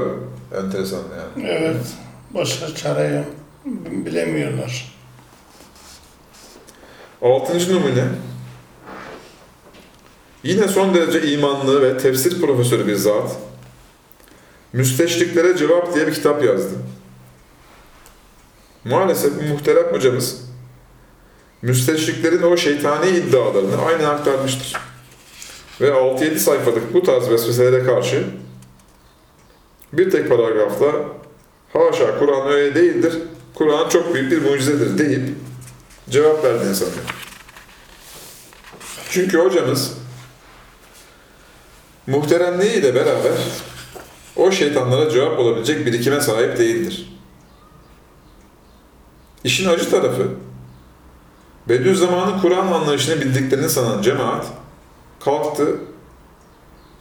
enteresan 0.58 1.00
yani. 1.00 1.48
Evet. 1.48 1.96
Başka 2.34 2.76
çare 2.76 3.16
yok. 3.16 3.41
Bilemiyorlar. 3.66 4.96
Altıncı 7.22 7.74
numune. 7.76 8.08
Yine 10.44 10.68
son 10.68 10.94
derece 10.94 11.32
imanlı 11.32 11.82
ve 11.82 11.98
tefsir 11.98 12.42
profesörü 12.42 12.88
bir 12.88 12.96
zat, 12.96 13.38
Müsteşriklere 14.74 15.58
Cevap 15.58 15.96
diye 15.96 16.08
bir 16.08 16.14
kitap 16.14 16.44
yazdı. 16.44 16.76
Maalesef 18.84 19.40
bu 19.40 19.44
muhterem 19.44 19.94
hocamız, 19.94 20.42
müsteşriklerin 21.62 22.42
o 22.42 22.58
şeytani 22.58 23.10
iddialarını 23.10 23.82
aynen 23.82 24.06
aktarmıştır. 24.06 24.78
Ve 25.82 25.90
6-7 25.90 26.38
sayfalık 26.38 26.94
bu 26.94 27.04
tarz 27.04 27.30
vesveselere 27.30 27.84
karşı 27.84 28.24
bir 29.94 30.12
tek 30.12 30.30
paragrafta 30.30 30.92
haşa 31.74 32.20
Kur'an 32.20 32.48
öyle 32.48 32.76
değildir, 32.76 33.14
Kur'an 33.62 33.90
çok 33.90 34.14
büyük 34.14 34.32
bir 34.32 34.42
mucizedir 34.42 34.98
deyip 34.98 35.30
cevap 36.10 36.44
verdiğini 36.44 36.76
sanıyor. 36.76 36.98
Çünkü 39.10 39.38
hocamız 39.38 39.94
muhteremliğiyle 42.08 42.96
beraber 42.96 43.32
o 44.36 44.52
şeytanlara 44.52 45.10
cevap 45.10 45.40
olabilecek 45.40 45.86
birikime 45.86 46.22
sahip 46.22 46.58
değildir. 46.58 47.20
İşin 49.44 49.70
acı 49.70 49.90
tarafı, 49.90 50.28
Bediüzzaman'ın 51.70 52.40
Kur'an 52.40 52.68
anlayışını 52.68 53.22
bildiklerini 53.22 53.70
sanan 53.70 54.02
cemaat, 54.02 54.46
kalktı, 55.20 55.76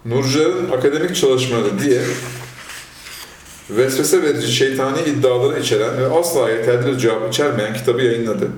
Nurcar'ın 0.05 0.71
akademik 0.71 1.17
çalışmaları 1.17 1.79
diye 1.79 2.03
vesvese 3.77 4.23
verici 4.23 4.53
şeytani 4.53 5.01
iddiaları 5.01 5.61
içeren 5.61 5.99
ve 5.99 6.19
asla 6.19 6.51
yeterli 6.51 6.99
cevap 6.99 7.29
içermeyen 7.29 7.75
kitabı 7.75 8.03
yayınladı. 8.03 8.49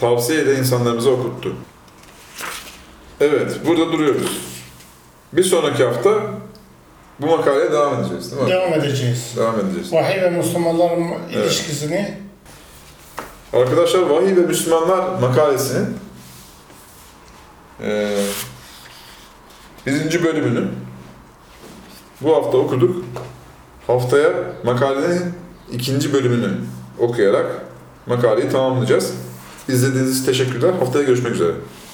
Tavsiye 0.00 0.40
eden 0.40 0.56
insanlarımıza 0.56 1.10
okuttu. 1.10 1.56
Evet, 3.20 3.52
burada 3.66 3.92
duruyoruz. 3.92 4.38
Bir 5.32 5.44
sonraki 5.44 5.84
hafta 5.84 6.10
bu 7.20 7.26
makaleye 7.26 7.72
devam 7.72 8.00
edeceğiz 8.00 8.30
değil 8.32 8.42
mi? 8.42 8.50
Devam 8.50 8.72
edeceğiz. 8.74 9.32
Devam 9.36 9.60
edeceğiz. 9.60 9.92
Vahiy 9.92 10.22
ve 10.22 10.30
Müslümanların 10.30 11.04
ilişkisini 11.30 12.18
Arkadaşlar 13.52 14.02
Vahiy 14.02 14.36
ve 14.36 14.40
Müslümanlar 14.40 15.18
makalesinin 15.18 15.96
eee 17.84 18.08
birinci 19.86 20.24
bölümünü 20.24 20.68
bu 22.20 22.36
hafta 22.36 22.58
okuduk. 22.58 23.04
Haftaya 23.86 24.32
makalenin 24.64 25.22
ikinci 25.72 26.12
bölümünü 26.12 26.48
okuyarak 26.98 27.46
makaleyi 28.06 28.48
tamamlayacağız. 28.48 29.14
İzlediğiniz 29.68 30.16
için 30.16 30.26
teşekkürler. 30.26 30.72
Haftaya 30.78 31.04
görüşmek 31.04 31.32
üzere. 31.32 31.52